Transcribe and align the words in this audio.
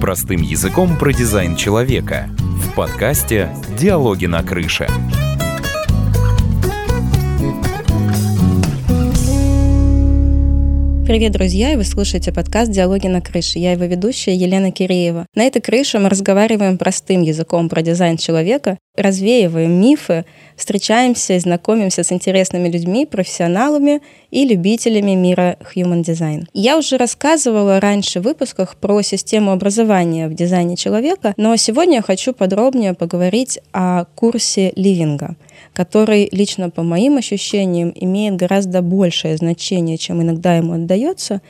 Простым 0.00 0.40
языком 0.40 0.96
про 0.96 1.12
дизайн 1.12 1.56
человека. 1.56 2.30
В 2.38 2.74
подкасте 2.74 3.54
«Диалоги 3.78 4.24
на 4.24 4.42
крыше». 4.42 4.86
Привет, 11.10 11.32
друзья, 11.32 11.72
и 11.72 11.76
вы 11.76 11.82
слушаете 11.82 12.32
подкаст 12.32 12.70
«Диалоги 12.70 13.08
на 13.08 13.20
крыше». 13.20 13.58
Я 13.58 13.72
его 13.72 13.82
ведущая 13.82 14.36
Елена 14.36 14.70
Киреева. 14.70 15.26
На 15.34 15.42
этой 15.42 15.60
крыше 15.60 15.98
мы 15.98 16.08
разговариваем 16.08 16.78
простым 16.78 17.22
языком 17.22 17.68
про 17.68 17.82
дизайн 17.82 18.16
человека, 18.16 18.78
развеиваем 18.96 19.72
мифы, 19.72 20.24
встречаемся 20.54 21.32
и 21.32 21.40
знакомимся 21.40 22.04
с 22.04 22.12
интересными 22.12 22.68
людьми, 22.68 23.06
профессионалами 23.06 24.02
и 24.30 24.44
любителями 24.44 25.16
мира 25.16 25.56
Human 25.74 26.04
Design. 26.04 26.44
Я 26.52 26.78
уже 26.78 26.96
рассказывала 26.96 27.80
раньше 27.80 28.20
в 28.20 28.22
выпусках 28.22 28.76
про 28.76 29.02
систему 29.02 29.50
образования 29.50 30.28
в 30.28 30.34
дизайне 30.34 30.76
человека, 30.76 31.34
но 31.36 31.56
сегодня 31.56 31.96
я 31.96 32.02
хочу 32.02 32.32
подробнее 32.32 32.94
поговорить 32.94 33.58
о 33.72 34.04
курсе 34.14 34.72
ливинга— 34.76 35.34
который 35.80 36.28
лично 36.30 36.68
по 36.68 36.82
моим 36.82 37.16
ощущениям 37.16 37.90
имеет 37.94 38.36
гораздо 38.36 38.82
большее 38.82 39.38
значение, 39.38 39.96
чем 39.96 40.20
иногда 40.20 40.54
ему 40.54 40.74
отдается. 40.74 41.40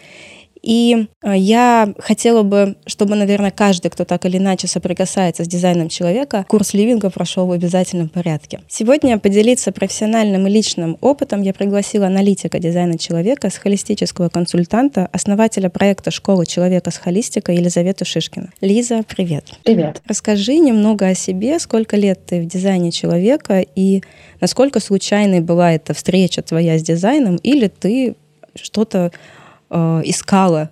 И 0.62 1.06
э, 1.22 1.36
я 1.36 1.92
хотела 1.98 2.42
бы, 2.42 2.76
чтобы, 2.86 3.14
наверное, 3.16 3.50
каждый, 3.50 3.90
кто 3.90 4.04
так 4.04 4.26
или 4.26 4.38
иначе 4.38 4.66
соприкасается 4.66 5.44
с 5.44 5.48
дизайном 5.48 5.88
человека, 5.88 6.44
курс 6.48 6.74
ливинга 6.74 7.10
прошел 7.10 7.46
в 7.46 7.52
обязательном 7.52 8.08
порядке. 8.08 8.60
Сегодня 8.68 9.18
поделиться 9.18 9.72
профессиональным 9.72 10.46
и 10.46 10.50
личным 10.50 10.98
опытом 11.00 11.42
я 11.42 11.52
пригласила 11.52 12.06
аналитика 12.06 12.58
дизайна 12.58 12.98
человека 12.98 13.50
с 13.50 13.56
холистического 13.56 14.28
консультанта, 14.28 15.08
основателя 15.12 15.70
проекта 15.70 16.10
«Школа 16.10 16.46
человека 16.46 16.90
с 16.90 16.98
холистикой» 16.98 17.56
Елизавету 17.56 18.04
Шишкина. 18.04 18.50
Лиза, 18.60 19.02
привет. 19.06 19.46
Привет. 19.64 20.02
Расскажи 20.06 20.58
немного 20.58 21.08
о 21.08 21.14
себе, 21.14 21.58
сколько 21.58 21.96
лет 21.96 22.26
ты 22.26 22.40
в 22.40 22.46
дизайне 22.46 22.90
человека 22.90 23.64
и 23.74 24.02
насколько 24.40 24.80
случайной 24.80 25.40
была 25.40 25.72
эта 25.72 25.94
встреча 25.94 26.42
твоя 26.42 26.78
с 26.78 26.82
дизайном, 26.82 27.36
или 27.36 27.68
ты 27.68 28.16
что-то 28.54 29.12
э, 29.70 30.02
искала 30.04 30.70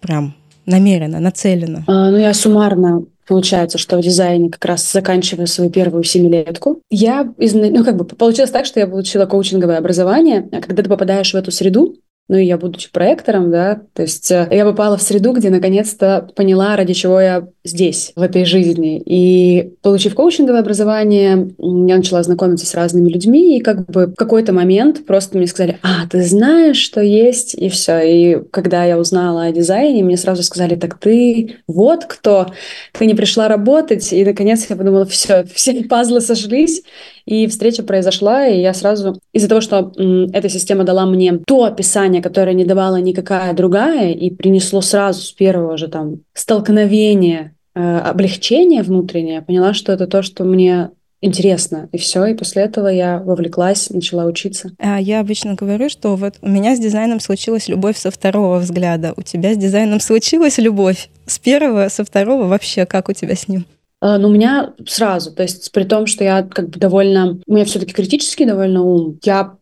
прям 0.00 0.34
намеренно, 0.66 1.20
нацеленно? 1.20 1.84
А, 1.86 2.10
ну, 2.10 2.16
я 2.16 2.32
суммарно 2.34 3.04
Получается, 3.26 3.78
что 3.78 3.96
в 3.96 4.02
дизайне 4.02 4.50
как 4.50 4.64
раз 4.64 4.92
заканчиваю 4.92 5.46
свою 5.46 5.70
первую 5.70 6.04
семилетку. 6.04 6.80
Я, 6.90 7.32
ну, 7.38 7.84
как 7.84 7.96
бы 7.96 8.04
получилось 8.04 8.50
так, 8.50 8.66
что 8.66 8.80
я 8.80 8.86
получила 8.86 9.24
коучинговое 9.24 9.78
образование, 9.78 10.46
а 10.52 10.60
когда 10.60 10.82
ты 10.82 10.88
попадаешь 10.90 11.32
в 11.32 11.36
эту 11.36 11.50
среду, 11.50 11.96
ну 12.28 12.38
и 12.38 12.44
я, 12.46 12.56
будучи 12.56 12.90
проектором, 12.90 13.50
да, 13.50 13.82
то 13.92 14.02
есть 14.02 14.30
э, 14.30 14.48
я 14.50 14.64
попала 14.64 14.96
в 14.96 15.02
среду, 15.02 15.32
где 15.32 15.50
наконец-то 15.50 16.26
поняла, 16.34 16.74
ради 16.74 16.94
чего 16.94 17.20
я 17.20 17.48
здесь, 17.64 18.12
в 18.16 18.22
этой 18.22 18.46
жизни. 18.46 18.98
И 19.04 19.74
получив 19.82 20.14
коучинговое 20.14 20.60
образование, 20.60 21.50
я 21.58 21.96
начала 21.96 22.22
знакомиться 22.22 22.64
с 22.64 22.74
разными 22.74 23.10
людьми, 23.10 23.58
и 23.58 23.60
как 23.60 23.86
бы 23.90 24.06
в 24.06 24.14
какой-то 24.14 24.54
момент 24.54 25.04
просто 25.04 25.36
мне 25.36 25.46
сказали, 25.46 25.78
а, 25.82 26.08
ты 26.08 26.22
знаешь, 26.22 26.78
что 26.78 27.02
есть, 27.02 27.54
и 27.54 27.68
все. 27.68 28.00
И 28.00 28.42
когда 28.50 28.84
я 28.84 28.98
узнала 28.98 29.44
о 29.44 29.52
дизайне, 29.52 30.02
мне 30.02 30.16
сразу 30.16 30.42
сказали, 30.42 30.76
так 30.76 30.98
ты 30.98 31.56
вот 31.66 32.06
кто, 32.06 32.46
ты 32.92 33.04
не 33.04 33.14
пришла 33.14 33.48
работать, 33.48 34.14
и 34.14 34.24
наконец 34.24 34.66
я 34.70 34.76
подумала, 34.76 35.04
все, 35.04 35.44
все 35.54 35.84
пазлы 35.84 36.22
сошлись, 36.22 36.82
и 37.26 37.46
встреча 37.46 37.82
произошла, 37.82 38.46
и 38.46 38.60
я 38.60 38.74
сразу, 38.74 39.18
из-за 39.32 39.48
того, 39.48 39.60
что 39.60 39.92
эта 40.32 40.48
система 40.48 40.84
дала 40.84 41.06
мне 41.06 41.40
то 41.46 41.64
описание, 41.64 42.22
которое 42.22 42.54
не 42.54 42.64
давала 42.64 42.96
никакая 42.96 43.52
другая, 43.54 44.12
и 44.12 44.30
принесло 44.30 44.80
сразу 44.80 45.22
с 45.22 45.32
первого 45.32 45.76
же 45.76 45.88
там 45.88 46.20
столкновения 46.34 47.54
э, 47.74 47.98
облегчение 47.98 48.82
внутреннее, 48.82 49.42
поняла, 49.42 49.74
что 49.74 49.92
это 49.92 50.06
то, 50.06 50.22
что 50.22 50.44
мне 50.44 50.90
интересно. 51.24 51.88
И 51.92 51.98
все, 51.98 52.26
и 52.26 52.34
после 52.34 52.64
этого 52.64 52.88
я 52.88 53.18
вовлеклась, 53.18 53.88
начала 53.88 54.26
учиться. 54.26 54.72
А 54.78 55.00
я 55.00 55.20
обычно 55.20 55.54
говорю, 55.54 55.88
что 55.88 56.16
вот 56.16 56.34
у 56.42 56.48
меня 56.48 56.76
с 56.76 56.78
дизайном 56.78 57.18
случилась 57.18 57.68
любовь 57.68 57.96
со 57.96 58.10
второго 58.10 58.58
взгляда. 58.58 59.14
У 59.16 59.22
тебя 59.22 59.54
с 59.54 59.56
дизайном 59.56 60.00
случилась 60.00 60.58
любовь 60.58 61.08
с 61.26 61.38
первого, 61.38 61.88
со 61.88 62.04
второго 62.04 62.46
вообще, 62.46 62.84
как 62.84 63.08
у 63.08 63.14
тебя 63.14 63.34
с 63.34 63.48
ним? 63.48 63.64
А, 64.04 64.18
но 64.18 64.28
у 64.28 64.32
меня 64.32 64.74
сразу, 64.86 65.32
то 65.32 65.42
есть 65.42 65.72
при 65.72 65.84
том, 65.84 66.06
что 66.06 66.24
я 66.24 66.42
как 66.42 66.68
бы 66.68 66.78
довольно, 66.78 67.40
у 67.46 67.54
меня 67.54 67.64
все-таки 67.64 67.94
критический 67.94 68.44
довольно 68.44 68.82
ум, 68.82 69.18
я 69.22 69.56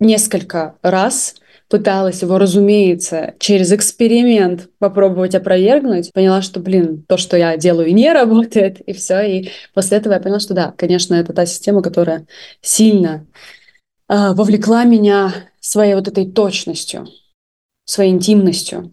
несколько 0.00 0.74
раз 0.82 1.36
пыталась 1.68 2.20
его, 2.20 2.36
разумеется, 2.38 3.34
через 3.38 3.70
эксперимент 3.70 4.70
попробовать 4.80 5.36
опровергнуть, 5.36 6.12
поняла, 6.12 6.42
что, 6.42 6.58
блин, 6.58 7.04
то, 7.06 7.16
что 7.16 7.36
я 7.36 7.56
делаю, 7.56 7.94
не 7.94 8.12
работает, 8.12 8.80
и 8.80 8.92
все. 8.92 9.20
И 9.20 9.50
после 9.72 9.98
этого 9.98 10.14
я 10.14 10.20
поняла, 10.20 10.40
что 10.40 10.52
да, 10.52 10.74
конечно, 10.76 11.14
это 11.14 11.32
та 11.32 11.46
система, 11.46 11.80
которая 11.80 12.26
сильно 12.62 13.24
э, 14.08 14.32
вовлекла 14.32 14.82
меня 14.82 15.32
своей 15.60 15.94
вот 15.94 16.08
этой 16.08 16.28
точностью, 16.28 17.06
своей 17.84 18.10
интимностью 18.10 18.90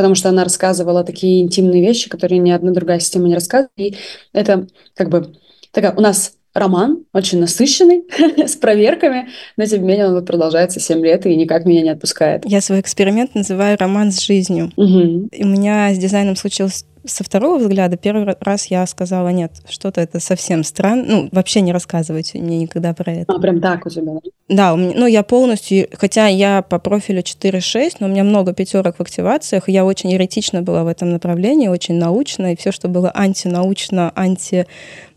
потому 0.00 0.14
что 0.14 0.30
она 0.30 0.44
рассказывала 0.44 1.04
такие 1.04 1.42
интимные 1.42 1.82
вещи, 1.82 2.08
которые 2.08 2.38
ни 2.38 2.50
одна 2.50 2.72
другая 2.72 3.00
система 3.00 3.28
не 3.28 3.34
рассказывает. 3.34 3.70
И 3.76 3.96
это 4.32 4.66
как 4.94 5.10
бы 5.10 5.34
такая 5.72 5.92
у 5.94 6.00
нас 6.00 6.36
роман, 6.54 7.04
очень 7.12 7.38
насыщенный, 7.38 8.04
с 8.48 8.56
проверками, 8.56 9.28
но 9.58 9.66
тем 9.66 9.82
не 9.82 9.88
менее 9.88 10.08
он 10.08 10.24
продолжается 10.24 10.80
7 10.80 11.04
лет 11.04 11.26
и 11.26 11.36
никак 11.36 11.66
меня 11.66 11.82
не 11.82 11.90
отпускает. 11.90 12.46
Я 12.46 12.62
свой 12.62 12.80
эксперимент 12.80 13.34
называю 13.34 13.76
роман 13.78 14.10
с 14.10 14.22
жизнью. 14.22 14.72
Угу. 14.74 15.28
И 15.32 15.44
у 15.44 15.48
меня 15.48 15.92
с 15.92 15.98
дизайном 15.98 16.34
случилось 16.34 16.86
со 17.04 17.24
второго 17.24 17.58
взгляда 17.58 17.96
первый 17.96 18.36
раз 18.40 18.66
я 18.66 18.86
сказала, 18.86 19.28
нет, 19.28 19.52
что-то 19.68 20.00
это 20.00 20.20
совсем 20.20 20.64
странно. 20.64 21.04
Ну, 21.06 21.28
вообще 21.32 21.60
не 21.60 21.72
рассказывайте 21.72 22.38
мне 22.38 22.58
никогда 22.58 22.92
про 22.92 23.12
это. 23.12 23.32
А, 23.32 23.40
прям 23.40 23.60
так 23.60 23.86
у 23.86 23.90
тебя, 23.90 24.12
да? 24.14 24.20
Да, 24.48 24.74
у 24.74 24.76
меня, 24.76 24.92
ну, 24.96 25.06
я 25.06 25.22
полностью, 25.22 25.88
хотя 25.92 26.26
я 26.26 26.62
по 26.62 26.78
профилю 26.78 27.22
4-6, 27.22 27.96
но 28.00 28.06
у 28.06 28.10
меня 28.10 28.24
много 28.24 28.52
пятерок 28.52 28.96
в 28.96 29.00
активациях, 29.00 29.68
я 29.68 29.84
очень 29.84 30.10
еретично 30.10 30.62
была 30.62 30.84
в 30.84 30.88
этом 30.88 31.10
направлении, 31.10 31.68
очень 31.68 31.94
научно, 31.94 32.52
и 32.52 32.56
все, 32.56 32.72
что 32.72 32.88
было 32.88 33.10
антинаучно, 33.14 34.12
анти... 34.14 34.66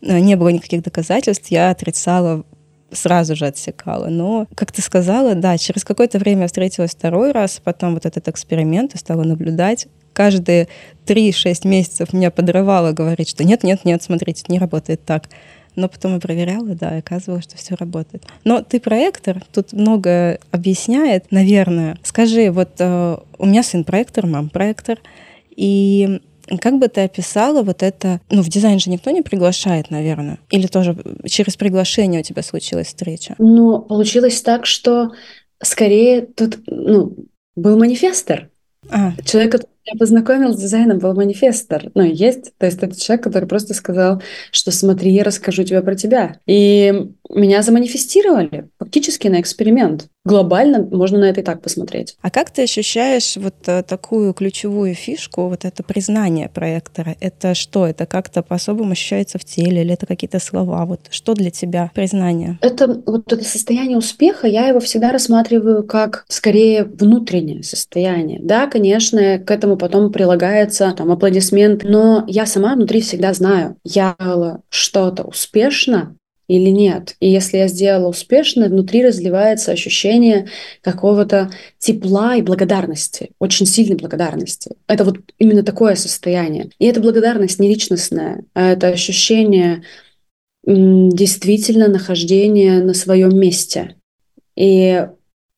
Э, 0.01 0.19
не 0.19 0.35
было 0.35 0.49
никаких 0.49 0.83
доказательств, 0.83 1.47
я 1.49 1.69
отрицала 1.69 2.43
сразу 2.95 3.35
же 3.35 3.45
отсекала. 3.47 4.07
Но, 4.07 4.47
как 4.55 4.71
ты 4.71 4.81
сказала, 4.81 5.35
да, 5.35 5.57
через 5.57 5.83
какое-то 5.83 6.19
время 6.19 6.41
я 6.41 6.47
встретилась 6.47 6.91
второй 6.91 7.31
раз, 7.31 7.59
потом 7.63 7.95
вот 7.95 8.05
этот 8.05 8.27
эксперимент 8.27 8.93
и 8.93 8.97
стала 8.97 9.23
наблюдать, 9.23 9.87
каждые 10.13 10.67
3-6 11.05 11.67
месяцев 11.67 12.13
меня 12.13 12.31
подрывало 12.31 12.91
говорить, 12.91 13.29
что 13.29 13.43
нет, 13.43 13.63
нет, 13.63 13.85
нет, 13.85 14.01
смотрите, 14.01 14.43
не 14.47 14.59
работает 14.59 15.03
так. 15.05 15.29
Но 15.75 15.89
потом 15.89 16.13
я 16.13 16.19
проверяла, 16.19 16.75
да, 16.75 16.95
и 16.95 16.99
оказывалось, 16.99 17.45
что 17.45 17.57
все 17.57 17.75
работает. 17.75 18.23
Но 18.43 18.61
ты 18.61 18.79
проектор, 18.79 19.43
тут 19.51 19.73
много 19.73 20.39
объясняет, 20.51 21.31
наверное. 21.31 21.97
Скажи, 22.03 22.51
вот 22.51 22.73
э, 22.77 23.17
у 23.39 23.45
меня 23.45 23.63
сын 23.63 23.83
проектор, 23.83 24.27
мам 24.27 24.49
проектор, 24.49 24.99
и 25.49 26.21
как 26.61 26.77
бы 26.77 26.87
ты 26.89 27.01
описала 27.01 27.63
вот 27.63 27.83
это? 27.83 28.19
Ну, 28.29 28.41
в 28.41 28.49
дизайн 28.49 28.79
же 28.79 28.89
никто 28.89 29.09
не 29.11 29.21
приглашает, 29.21 29.89
наверное. 29.89 30.39
Или 30.51 30.67
тоже 30.67 30.95
через 31.25 31.55
приглашение 31.55 32.21
у 32.21 32.23
тебя 32.23 32.43
случилась 32.43 32.87
встреча? 32.87 33.35
Ну, 33.39 33.79
получилось 33.79 34.41
так, 34.41 34.65
что 34.65 35.11
скорее 35.61 36.21
тут 36.21 36.59
ну, 36.67 37.15
был 37.55 37.77
манифестор. 37.77 38.49
А. 38.89 39.13
Человек, 39.23 39.61
я 39.85 39.97
познакомил 39.97 40.53
с 40.53 40.59
дизайном, 40.59 40.99
был 40.99 41.13
манифестор. 41.13 41.91
Ну, 41.93 42.03
есть. 42.03 42.57
То 42.57 42.65
есть 42.65 42.81
это 42.81 42.99
человек, 42.99 43.23
который 43.23 43.47
просто 43.47 43.73
сказал, 43.73 44.21
что 44.51 44.71
смотри, 44.71 45.11
я 45.11 45.23
расскажу 45.23 45.63
тебе 45.63 45.81
про 45.81 45.95
тебя. 45.95 46.37
И 46.45 47.11
меня 47.29 47.61
заманифестировали 47.61 48.69
фактически 48.79 49.27
на 49.27 49.41
эксперимент. 49.41 50.07
Глобально 50.25 50.87
можно 50.89 51.19
на 51.19 51.25
это 51.25 51.41
и 51.41 51.43
так 51.43 51.61
посмотреть. 51.61 52.15
А 52.21 52.29
как 52.29 52.49
ты 52.49 52.63
ощущаешь 52.63 53.35
вот 53.35 53.55
э, 53.67 53.83
такую 53.83 54.33
ключевую 54.33 54.95
фишку, 54.95 55.49
вот 55.49 55.65
это 55.65 55.83
признание 55.83 56.47
проектора? 56.47 57.17
Это 57.19 57.53
что? 57.55 57.85
Это 57.85 58.05
как-то 58.05 58.41
по-особому 58.41 58.91
ощущается 58.91 59.37
в 59.37 59.43
теле 59.43 59.81
или 59.81 59.93
это 59.93 60.05
какие-то 60.05 60.39
слова? 60.39 60.85
Вот 60.85 61.07
что 61.09 61.33
для 61.33 61.51
тебя 61.51 61.91
признание? 61.93 62.57
Это 62.61 63.01
вот 63.05 63.33
это 63.33 63.43
состояние 63.43 63.97
успеха, 63.97 64.47
я 64.47 64.67
его 64.67 64.79
всегда 64.79 65.11
рассматриваю 65.11 65.83
как 65.83 66.23
скорее 66.29 66.85
внутреннее 66.85 67.63
состояние. 67.63 68.39
Да, 68.41 68.67
конечно, 68.67 69.39
к 69.39 69.51
этому 69.51 69.72
потом 69.77 70.11
прилагается 70.11 70.93
там 70.97 71.11
аплодисмент, 71.11 71.83
но 71.83 72.23
я 72.27 72.45
сама 72.45 72.75
внутри 72.75 73.01
всегда 73.01 73.33
знаю, 73.33 73.77
я 73.83 74.15
делала 74.19 74.61
что-то 74.69 75.23
успешно, 75.23 76.15
или 76.47 76.69
нет. 76.69 77.15
И 77.19 77.29
если 77.29 77.57
я 77.57 77.67
сделала 77.67 78.09
успешно, 78.09 78.67
внутри 78.67 79.05
разливается 79.05 79.71
ощущение 79.71 80.49
какого-то 80.81 81.51
тепла 81.79 82.35
и 82.35 82.41
благодарности, 82.41 83.31
очень 83.39 83.65
сильной 83.65 83.95
благодарности. 83.95 84.71
Это 84.87 85.05
вот 85.05 85.17
именно 85.39 85.63
такое 85.63 85.95
состояние. 85.95 86.69
И 86.79 86.85
эта 86.85 86.99
благодарность 86.99 87.59
не 87.59 87.69
личностная, 87.69 88.43
а 88.53 88.71
это 88.71 88.87
ощущение 88.87 89.83
действительно 90.65 91.87
нахождения 91.87 92.81
на 92.83 92.93
своем 92.93 93.37
месте. 93.37 93.95
И 94.55 95.07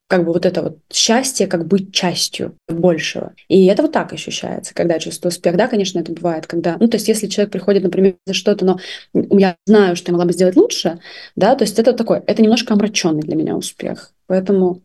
как 0.07 0.23
бы 0.23 0.33
вот 0.33 0.45
это 0.45 0.61
вот 0.61 0.79
счастье, 0.91 1.47
как 1.47 1.67
быть 1.67 1.91
частью 1.91 2.55
большего. 2.67 3.33
И 3.47 3.65
это 3.65 3.81
вот 3.81 3.91
так 3.91 4.13
ощущается, 4.13 4.73
когда 4.73 4.95
я 4.95 4.99
чувствую 4.99 5.31
успех. 5.31 5.57
Да, 5.57 5.67
конечно, 5.67 5.99
это 5.99 6.11
бывает, 6.11 6.45
когда... 6.45 6.77
Ну, 6.79 6.87
то 6.87 6.97
есть 6.97 7.07
если 7.07 7.27
человек 7.27 7.51
приходит, 7.51 7.83
например, 7.83 8.15
за 8.25 8.33
что-то, 8.33 8.65
но 8.65 8.79
я 9.13 9.55
знаю, 9.65 9.95
что 9.95 10.11
я 10.11 10.13
могла 10.13 10.27
бы 10.27 10.33
сделать 10.33 10.55
лучше, 10.55 10.99
да, 11.35 11.55
то 11.55 11.63
есть 11.63 11.79
это 11.79 11.93
такой, 11.93 12.21
это 12.27 12.41
немножко 12.43 12.73
омраченный 12.73 13.21
для 13.21 13.35
меня 13.35 13.55
успех. 13.55 14.11
Поэтому 14.27 14.81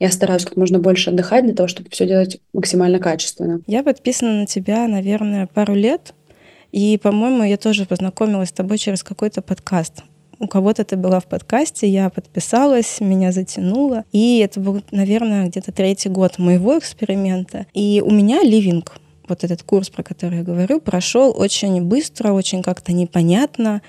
я 0.00 0.10
стараюсь 0.10 0.44
как 0.44 0.56
можно 0.56 0.78
больше 0.80 1.10
отдыхать 1.10 1.44
для 1.44 1.54
того, 1.54 1.68
чтобы 1.68 1.90
все 1.90 2.06
делать 2.06 2.40
максимально 2.52 2.98
качественно. 2.98 3.60
Я 3.66 3.84
подписана 3.84 4.40
на 4.40 4.46
тебя, 4.46 4.88
наверное, 4.88 5.46
пару 5.46 5.74
лет. 5.74 6.14
И, 6.70 6.98
по-моему, 6.98 7.44
я 7.44 7.56
тоже 7.56 7.86
познакомилась 7.86 8.50
с 8.50 8.52
тобой 8.52 8.78
через 8.78 9.02
какой-то 9.02 9.40
подкаст 9.40 10.02
у 10.40 10.46
кого-то 10.46 10.84
ты 10.84 10.96
была 10.96 11.20
в 11.20 11.26
подкасте, 11.26 11.88
я 11.88 12.10
подписалась, 12.10 13.00
меня 13.00 13.32
затянуло. 13.32 14.04
И 14.12 14.38
это 14.38 14.60
был, 14.60 14.82
наверное, 14.90 15.48
где-то 15.48 15.72
третий 15.72 16.08
год 16.08 16.38
моего 16.38 16.78
эксперимента. 16.78 17.66
И 17.74 18.02
у 18.04 18.10
меня 18.10 18.42
ливинг, 18.42 18.96
вот 19.28 19.44
этот 19.44 19.62
курс, 19.62 19.90
про 19.90 20.02
который 20.02 20.38
я 20.38 20.44
говорю, 20.44 20.80
прошел 20.80 21.34
очень 21.36 21.82
быстро, 21.82 22.32
очень 22.32 22.62
как-то 22.62 22.92
непонятно. 22.92 23.82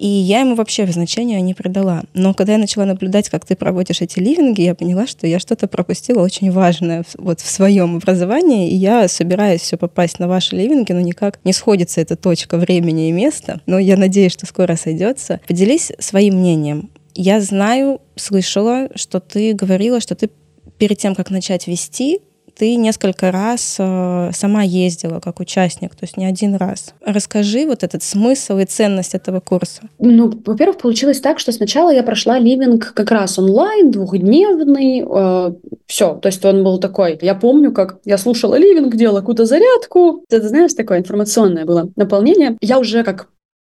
И 0.00 0.06
я 0.06 0.40
ему 0.40 0.54
вообще 0.54 0.86
значения 0.86 1.42
не 1.42 1.52
придала. 1.52 2.04
Но 2.14 2.32
когда 2.32 2.54
я 2.54 2.58
начала 2.58 2.86
наблюдать, 2.86 3.28
как 3.28 3.44
ты 3.44 3.54
проводишь 3.54 4.00
эти 4.00 4.18
ливинги, 4.18 4.62
я 4.62 4.74
поняла, 4.74 5.06
что 5.06 5.26
я 5.26 5.38
что-то 5.38 5.68
пропустила 5.68 6.22
очень 6.22 6.50
важное 6.50 7.04
вот 7.18 7.40
в 7.40 7.46
своем 7.46 7.96
образовании, 7.96 8.70
и 8.70 8.76
я 8.76 9.08
собираюсь 9.08 9.60
все 9.60 9.76
попасть 9.76 10.18
на 10.18 10.26
ваши 10.26 10.56
ливинги, 10.56 10.92
но 10.92 11.00
никак 11.00 11.38
не 11.44 11.52
сходится 11.52 12.00
эта 12.00 12.16
точка 12.16 12.56
времени 12.56 13.10
и 13.10 13.12
места. 13.12 13.60
Но 13.66 13.78
я 13.78 13.98
надеюсь, 13.98 14.32
что 14.32 14.46
скоро 14.46 14.74
сойдется. 14.76 15.38
Поделись 15.46 15.92
своим 15.98 16.36
мнением. 16.36 16.88
Я 17.14 17.42
знаю, 17.42 18.00
слышала, 18.16 18.88
что 18.94 19.20
ты 19.20 19.52
говорила, 19.52 20.00
что 20.00 20.14
ты 20.14 20.30
перед 20.78 20.96
тем, 20.96 21.14
как 21.14 21.28
начать 21.28 21.66
вести, 21.66 22.20
ты 22.60 22.76
несколько 22.76 23.32
раз 23.32 23.76
э, 23.78 24.30
сама 24.34 24.62
ездила 24.62 25.18
как 25.18 25.40
участник, 25.40 25.94
то 25.94 26.02
есть 26.02 26.18
не 26.18 26.26
один 26.26 26.56
раз. 26.56 26.92
Расскажи 27.02 27.64
вот 27.64 27.82
этот 27.82 28.02
смысл 28.02 28.58
и 28.58 28.66
ценность 28.66 29.14
этого 29.14 29.40
курса. 29.40 29.80
Ну, 29.98 30.30
во-первых, 30.44 30.76
получилось 30.76 31.20
так, 31.20 31.38
что 31.38 31.52
сначала 31.52 31.90
я 31.90 32.02
прошла 32.02 32.38
ливинг 32.38 32.92
как 32.92 33.10
раз 33.12 33.38
онлайн, 33.38 33.90
двухдневный, 33.90 35.00
э, 35.00 35.52
все, 35.86 36.16
то 36.16 36.26
есть 36.28 36.44
он 36.44 36.62
был 36.62 36.78
такой. 36.78 37.18
Я 37.22 37.34
помню, 37.34 37.72
как 37.72 38.00
я 38.04 38.18
слушала 38.18 38.56
ливинг, 38.56 38.94
делала 38.94 39.20
какую-то 39.20 39.46
зарядку. 39.46 40.22
Это, 40.28 40.46
знаешь, 40.46 40.74
такое 40.74 40.98
информационное 40.98 41.64
было 41.64 41.90
наполнение. 41.96 42.58
Я 42.60 42.78
уже 42.78 43.04
как 43.04 43.28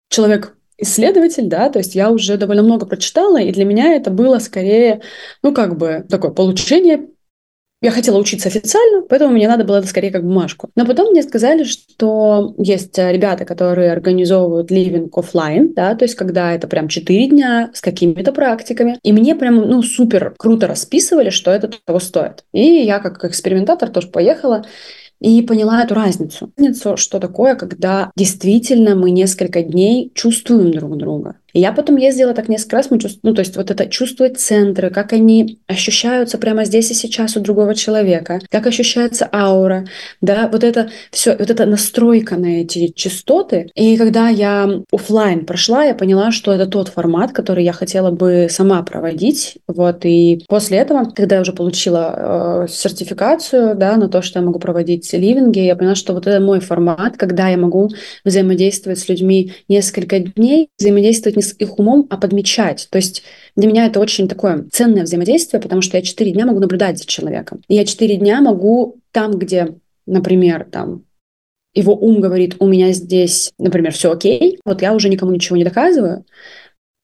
человек 0.08 0.56
исследователь, 0.78 1.46
да, 1.46 1.70
то 1.70 1.78
есть 1.78 1.94
я 1.94 2.10
уже 2.10 2.36
довольно 2.36 2.64
много 2.64 2.86
прочитала, 2.86 3.40
и 3.40 3.52
для 3.52 3.64
меня 3.64 3.94
это 3.94 4.10
было 4.10 4.40
скорее, 4.40 5.00
ну, 5.44 5.54
как 5.54 5.78
бы 5.78 6.04
такое 6.08 6.32
получение 6.32 7.06
я 7.82 7.90
хотела 7.90 8.18
учиться 8.18 8.48
официально, 8.48 9.02
поэтому 9.08 9.32
мне 9.32 9.48
надо 9.48 9.64
было 9.64 9.76
это 9.76 9.86
скорее 9.86 10.10
как 10.10 10.22
бумажку. 10.22 10.70
Но 10.76 10.84
потом 10.84 11.10
мне 11.10 11.22
сказали, 11.22 11.64
что 11.64 12.54
есть 12.58 12.98
э, 12.98 13.12
ребята, 13.12 13.44
которые 13.44 13.92
организовывают 13.92 14.70
ливинг 14.70 15.16
офлайн, 15.16 15.72
да, 15.72 15.94
то 15.94 16.04
есть 16.04 16.14
когда 16.14 16.52
это 16.52 16.68
прям 16.68 16.88
4 16.88 17.28
дня 17.28 17.70
с 17.72 17.80
какими-то 17.80 18.32
практиками. 18.32 18.98
И 19.02 19.12
мне 19.12 19.34
прям, 19.34 19.56
ну, 19.56 19.82
супер 19.82 20.34
круто 20.38 20.66
расписывали, 20.66 21.30
что 21.30 21.50
это 21.50 21.70
того 21.84 22.00
стоит. 22.00 22.44
И 22.52 22.62
я 22.62 22.98
как 22.98 23.24
экспериментатор 23.24 23.88
тоже 23.88 24.08
поехала 24.08 24.64
и 25.20 25.42
поняла 25.42 25.82
эту 25.82 25.94
разницу. 25.94 26.52
Разницу, 26.56 26.96
что 26.96 27.20
такое, 27.20 27.54
когда 27.54 28.10
действительно 28.16 28.94
мы 28.94 29.10
несколько 29.10 29.62
дней 29.62 30.10
чувствуем 30.14 30.72
друг 30.72 30.96
друга. 30.96 31.36
Я 31.52 31.72
потом 31.72 31.96
ездила 31.96 32.34
так 32.34 32.48
несколько 32.48 32.76
раз, 32.76 32.90
мы 32.90 32.98
чувств... 32.98 33.20
ну, 33.22 33.34
то 33.34 33.40
есть 33.40 33.56
вот 33.56 33.70
это 33.70 33.86
чувствовать 33.86 34.38
центры, 34.38 34.90
как 34.90 35.12
они 35.12 35.58
ощущаются 35.66 36.38
прямо 36.38 36.64
здесь 36.64 36.90
и 36.90 36.94
сейчас 36.94 37.36
у 37.36 37.40
другого 37.40 37.74
человека, 37.74 38.40
как 38.50 38.66
ощущается 38.66 39.28
аура, 39.32 39.86
да, 40.20 40.48
вот 40.50 40.64
это 40.64 40.90
все, 41.10 41.36
вот 41.36 41.50
эта 41.50 41.66
настройка 41.66 42.36
на 42.36 42.62
эти 42.62 42.88
частоты. 42.88 43.70
И 43.74 43.96
когда 43.96 44.28
я 44.28 44.68
офлайн 44.92 45.44
прошла, 45.46 45.84
я 45.84 45.94
поняла, 45.94 46.30
что 46.30 46.52
это 46.52 46.66
тот 46.66 46.88
формат, 46.88 47.32
который 47.32 47.64
я 47.64 47.72
хотела 47.72 48.10
бы 48.10 48.48
сама 48.50 48.82
проводить, 48.82 49.58
вот, 49.66 50.04
и 50.04 50.44
после 50.48 50.78
этого, 50.78 51.04
когда 51.04 51.36
я 51.36 51.42
уже 51.42 51.52
получила 51.52 52.64
э, 52.64 52.68
сертификацию, 52.68 53.74
да, 53.74 53.96
на 53.96 54.08
то, 54.08 54.22
что 54.22 54.38
я 54.38 54.44
могу 54.44 54.58
проводить 54.58 55.12
ливинги, 55.12 55.60
я 55.60 55.76
поняла, 55.76 55.94
что 55.94 56.12
вот 56.12 56.26
это 56.26 56.40
мой 56.40 56.60
формат, 56.60 57.16
когда 57.16 57.48
я 57.48 57.56
могу 57.56 57.90
взаимодействовать 58.24 58.98
с 58.98 59.08
людьми 59.08 59.52
несколько 59.68 60.18
дней, 60.18 60.68
взаимодействовать 60.78 61.36
не 61.40 61.42
с 61.42 61.54
их 61.58 61.78
умом, 61.78 62.06
а 62.10 62.18
подмечать. 62.18 62.88
То 62.90 62.98
есть 62.98 63.22
для 63.56 63.66
меня 63.66 63.86
это 63.86 63.98
очень 63.98 64.28
такое 64.28 64.66
ценное 64.70 65.04
взаимодействие, 65.04 65.60
потому 65.60 65.80
что 65.80 65.96
я 65.96 66.02
четыре 66.02 66.32
дня 66.32 66.46
могу 66.46 66.60
наблюдать 66.60 66.98
за 66.98 67.06
человеком. 67.06 67.62
И 67.68 67.74
я 67.74 67.84
четыре 67.84 68.16
дня 68.16 68.40
могу 68.40 68.98
там, 69.12 69.38
где, 69.38 69.74
например, 70.06 70.68
там 70.70 71.04
его 71.72 71.94
ум 71.94 72.20
говорит, 72.20 72.56
у 72.58 72.66
меня 72.66 72.92
здесь, 72.92 73.52
например, 73.58 73.92
все 73.92 74.12
окей, 74.12 74.58
вот 74.64 74.82
я 74.82 74.92
уже 74.92 75.08
никому 75.08 75.32
ничего 75.32 75.56
не 75.56 75.64
доказываю, 75.64 76.24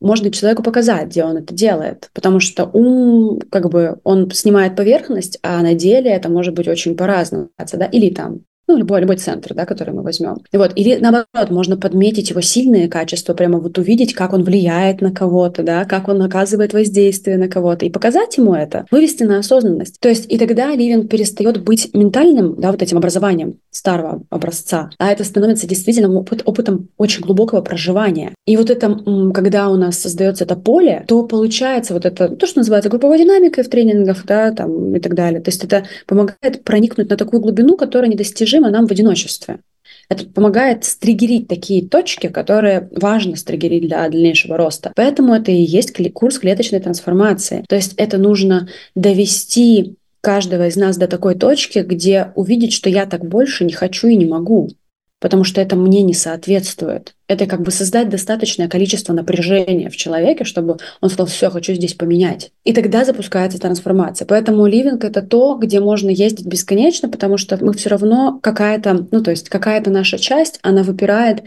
можно 0.00 0.30
человеку 0.30 0.62
показать, 0.62 1.08
где 1.08 1.24
он 1.24 1.38
это 1.38 1.54
делает, 1.54 2.10
потому 2.12 2.40
что 2.40 2.64
ум, 2.66 3.40
как 3.50 3.70
бы, 3.70 3.98
он 4.04 4.30
снимает 4.32 4.76
поверхность, 4.76 5.38
а 5.42 5.62
на 5.62 5.74
деле 5.74 6.10
это 6.10 6.28
может 6.28 6.54
быть 6.54 6.68
очень 6.68 6.96
по-разному, 6.96 7.48
да, 7.56 7.86
или 7.86 8.12
там 8.12 8.40
ну, 8.68 8.76
любой, 8.76 9.00
любой 9.00 9.16
центр, 9.16 9.54
да, 9.54 9.64
который 9.64 9.94
мы 9.94 10.02
возьмем. 10.02 10.38
Вот. 10.52 10.72
Или 10.74 10.96
наоборот, 10.96 11.50
можно 11.50 11.76
подметить 11.76 12.30
его 12.30 12.40
сильные 12.40 12.88
качества, 12.88 13.34
прямо 13.34 13.58
вот 13.58 13.78
увидеть, 13.78 14.14
как 14.14 14.32
он 14.32 14.44
влияет 14.44 15.00
на 15.00 15.12
кого-то, 15.12 15.62
да, 15.62 15.84
как 15.84 16.08
он 16.08 16.20
оказывает 16.22 16.72
воздействие 16.72 17.38
на 17.38 17.48
кого-то, 17.48 17.86
и 17.86 17.90
показать 17.90 18.36
ему 18.36 18.54
это, 18.54 18.86
вывести 18.90 19.22
на 19.22 19.38
осознанность. 19.38 20.00
То 20.00 20.08
есть 20.08 20.30
и 20.30 20.38
тогда 20.38 20.74
ливинг 20.74 21.08
перестает 21.08 21.62
быть 21.62 21.94
ментальным, 21.94 22.60
да, 22.60 22.72
вот 22.72 22.82
этим 22.82 22.98
образованием 22.98 23.58
старого 23.70 24.22
образца, 24.30 24.90
а 24.98 25.10
это 25.12 25.24
становится 25.24 25.66
действительно 25.66 26.12
опыт, 26.12 26.42
опытом 26.44 26.88
очень 26.96 27.22
глубокого 27.22 27.60
проживания. 27.60 28.34
И 28.46 28.56
вот 28.56 28.70
это, 28.70 28.98
когда 29.34 29.68
у 29.68 29.76
нас 29.76 29.98
создается 29.98 30.44
это 30.44 30.56
поле, 30.56 31.04
то 31.06 31.22
получается 31.24 31.94
вот 31.94 32.04
это, 32.04 32.28
то, 32.28 32.46
что 32.46 32.60
называется 32.60 32.90
групповой 32.90 33.18
динамикой 33.18 33.64
в 33.64 33.68
тренингах, 33.68 34.24
да, 34.26 34.50
там 34.52 34.94
и 34.96 35.00
так 35.00 35.14
далее. 35.14 35.40
То 35.40 35.50
есть 35.50 35.62
это 35.62 35.84
помогает 36.06 36.64
проникнуть 36.64 37.10
на 37.10 37.16
такую 37.16 37.40
глубину, 37.40 37.76
которая 37.76 38.10
недостижима 38.10 38.55
недостижимо 38.56 38.70
нам 38.70 38.86
в 38.86 38.90
одиночестве. 38.90 39.60
Это 40.08 40.24
помогает 40.24 40.84
стригерить 40.84 41.48
такие 41.48 41.86
точки, 41.86 42.28
которые 42.28 42.88
важно 42.92 43.36
стригерить 43.36 43.82
для 43.82 44.08
дальнейшего 44.08 44.56
роста. 44.56 44.92
Поэтому 44.94 45.34
это 45.34 45.50
и 45.50 45.60
есть 45.60 45.92
курс 46.12 46.38
клеточной 46.38 46.80
трансформации. 46.80 47.64
То 47.68 47.76
есть 47.76 47.94
это 47.96 48.18
нужно 48.18 48.68
довести 48.94 49.96
каждого 50.20 50.68
из 50.68 50.76
нас 50.76 50.96
до 50.96 51.08
такой 51.08 51.34
точки, 51.34 51.80
где 51.80 52.32
увидеть, 52.34 52.72
что 52.72 52.88
я 52.88 53.06
так 53.06 53.24
больше 53.24 53.64
не 53.64 53.72
хочу 53.72 54.08
и 54.08 54.16
не 54.16 54.26
могу 54.26 54.70
потому 55.20 55.44
что 55.44 55.60
это 55.60 55.76
мне 55.76 56.02
не 56.02 56.14
соответствует. 56.14 57.14
Это 57.26 57.46
как 57.46 57.62
бы 57.62 57.70
создать 57.70 58.08
достаточное 58.08 58.68
количество 58.68 59.12
напряжения 59.12 59.88
в 59.88 59.96
человеке, 59.96 60.44
чтобы 60.44 60.78
он 61.00 61.08
сказал, 61.08 61.26
все, 61.26 61.50
хочу 61.50 61.72
здесь 61.74 61.94
поменять. 61.94 62.52
И 62.64 62.72
тогда 62.72 63.04
запускается 63.04 63.58
трансформация. 63.58 64.26
Поэтому 64.26 64.66
ливинг— 64.66 65.04
это 65.04 65.22
то, 65.22 65.56
где 65.56 65.80
можно 65.80 66.10
ездить 66.10 66.46
бесконечно, 66.46 67.08
потому 67.08 67.38
что 67.38 67.56
мы 67.64 67.72
все 67.72 67.88
равно 67.88 68.38
какая-то, 68.42 69.06
ну 69.10 69.22
то 69.22 69.30
есть 69.30 69.48
какая-то 69.48 69.90
наша 69.90 70.18
часть, 70.18 70.58
она 70.62 70.82
выпирает 70.82 71.44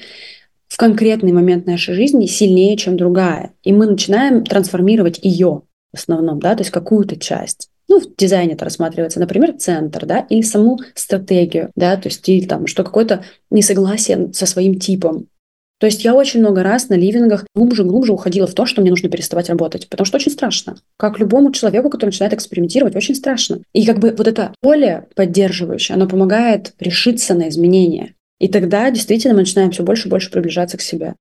в 0.67 0.77
конкретный 0.77 1.31
момент 1.31 1.65
нашей 1.65 1.93
жизни 1.93 2.25
сильнее, 2.25 2.77
чем 2.77 2.97
другая. 2.97 3.53
И 3.63 3.71
мы 3.71 3.85
начинаем 3.85 4.43
трансформировать 4.43 5.19
ее 5.23 5.63
в 5.91 5.97
основном, 5.97 6.39
да, 6.39 6.55
то 6.55 6.61
есть 6.61 6.71
какую-то 6.71 7.17
часть 7.17 7.69
ну, 7.89 7.99
в 7.99 8.15
дизайне 8.15 8.53
это 8.53 8.63
рассматривается, 8.63 9.19
например, 9.19 9.53
центр, 9.57 10.05
да, 10.05 10.19
или 10.29 10.41
саму 10.41 10.79
стратегию, 10.93 11.71
да, 11.75 11.97
то 11.97 12.07
есть 12.07 12.27
или 12.29 12.45
там, 12.45 12.67
что 12.67 12.83
какое-то 12.83 13.25
несогласие 13.49 14.31
со 14.31 14.45
своим 14.45 14.79
типом. 14.79 15.27
То 15.79 15.85
есть 15.87 16.03
я 16.03 16.13
очень 16.13 16.41
много 16.41 16.61
раз 16.61 16.89
на 16.89 16.95
ливингах 16.95 17.45
глубже-глубже 17.55 18.11
уходила 18.11 18.45
в 18.47 18.53
то, 18.53 18.65
что 18.65 18.81
мне 18.81 18.89
нужно 18.89 19.09
переставать 19.09 19.49
работать, 19.49 19.87
потому 19.89 20.05
что 20.05 20.17
очень 20.17 20.31
страшно. 20.31 20.75
Как 20.97 21.19
любому 21.19 21.51
человеку, 21.53 21.89
который 21.89 22.09
начинает 22.09 22.33
экспериментировать, 22.33 22.97
очень 22.97 23.15
страшно. 23.15 23.61
И 23.73 23.85
как 23.85 23.99
бы 23.99 24.13
вот 24.15 24.27
это 24.27 24.53
поле 24.61 25.07
поддерживающее, 25.15 25.95
оно 25.95 26.07
помогает 26.07 26.73
решиться 26.79 27.33
на 27.33 27.47
изменения. 27.47 28.13
И 28.39 28.49
тогда 28.49 28.91
действительно 28.91 29.33
мы 29.33 29.41
начинаем 29.41 29.71
все 29.71 29.83
больше 29.83 30.09
и 30.09 30.11
больше 30.11 30.29
приближаться 30.29 30.77
к 30.77 30.81
себе. 30.81 31.15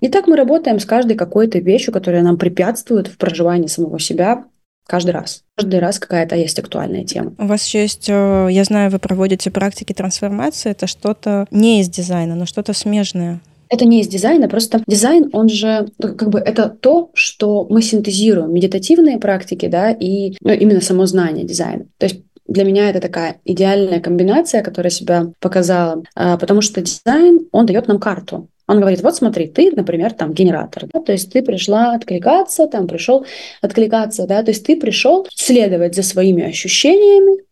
И 0.00 0.08
так 0.08 0.26
мы 0.26 0.36
работаем 0.36 0.78
с 0.78 0.84
каждой 0.84 1.16
какой-то 1.16 1.58
вещью, 1.58 1.92
которая 1.92 2.22
нам 2.22 2.36
препятствует 2.36 3.08
в 3.08 3.16
проживании 3.16 3.66
самого 3.68 3.98
себя, 3.98 4.44
каждый 4.88 5.10
раз. 5.10 5.44
Каждый 5.56 5.78
раз 5.78 5.98
какая-то 5.98 6.34
есть 6.34 6.58
актуальная 6.58 7.04
тема. 7.04 7.34
У 7.38 7.46
вас 7.46 7.64
еще 7.64 7.82
есть, 7.82 8.08
э, 8.08 8.48
я 8.50 8.64
знаю, 8.64 8.90
вы 8.90 8.98
проводите 8.98 9.50
практики 9.50 9.92
трансформации. 9.92 10.70
Это 10.70 10.86
что-то 10.86 11.46
не 11.50 11.80
из 11.80 11.88
дизайна, 11.88 12.34
но 12.34 12.46
что-то 12.46 12.72
смежное. 12.72 13.40
Это 13.70 13.84
не 13.84 14.00
из 14.00 14.08
дизайна, 14.08 14.48
просто 14.48 14.82
дизайн, 14.86 15.28
он 15.34 15.50
же, 15.50 15.88
ну, 15.98 16.14
как 16.14 16.30
бы, 16.30 16.38
это 16.38 16.70
то, 16.70 17.10
что 17.12 17.66
мы 17.68 17.82
синтезируем, 17.82 18.52
медитативные 18.52 19.18
практики, 19.18 19.66
да, 19.66 19.90
и 19.90 20.32
ну, 20.40 20.52
именно 20.52 20.80
само 20.80 21.04
знание 21.04 21.44
дизайна. 21.44 21.84
То 21.98 22.06
есть 22.06 22.22
для 22.46 22.64
меня 22.64 22.88
это 22.88 23.00
такая 23.00 23.36
идеальная 23.44 24.00
комбинация, 24.00 24.62
которая 24.62 24.90
себя 24.90 25.26
показала, 25.38 26.02
а, 26.14 26.38
потому 26.38 26.62
что 26.62 26.80
дизайн, 26.80 27.46
он 27.52 27.66
дает 27.66 27.88
нам 27.88 27.98
карту. 27.98 28.48
Он 28.68 28.80
говорит, 28.80 29.02
вот 29.02 29.16
смотри, 29.16 29.48
ты, 29.48 29.72
например, 29.74 30.12
там 30.12 30.34
генератор, 30.34 30.86
да, 30.92 31.00
то 31.00 31.12
есть 31.12 31.32
ты 31.32 31.42
пришла 31.42 31.94
откликаться, 31.94 32.66
там 32.66 32.86
пришел 32.86 33.24
откликаться, 33.62 34.26
да, 34.26 34.42
то 34.42 34.50
есть 34.50 34.64
ты 34.64 34.76
пришел 34.76 35.26
следовать 35.34 35.94
за 35.94 36.02
своими 36.02 36.44
ощущениями 36.44 37.42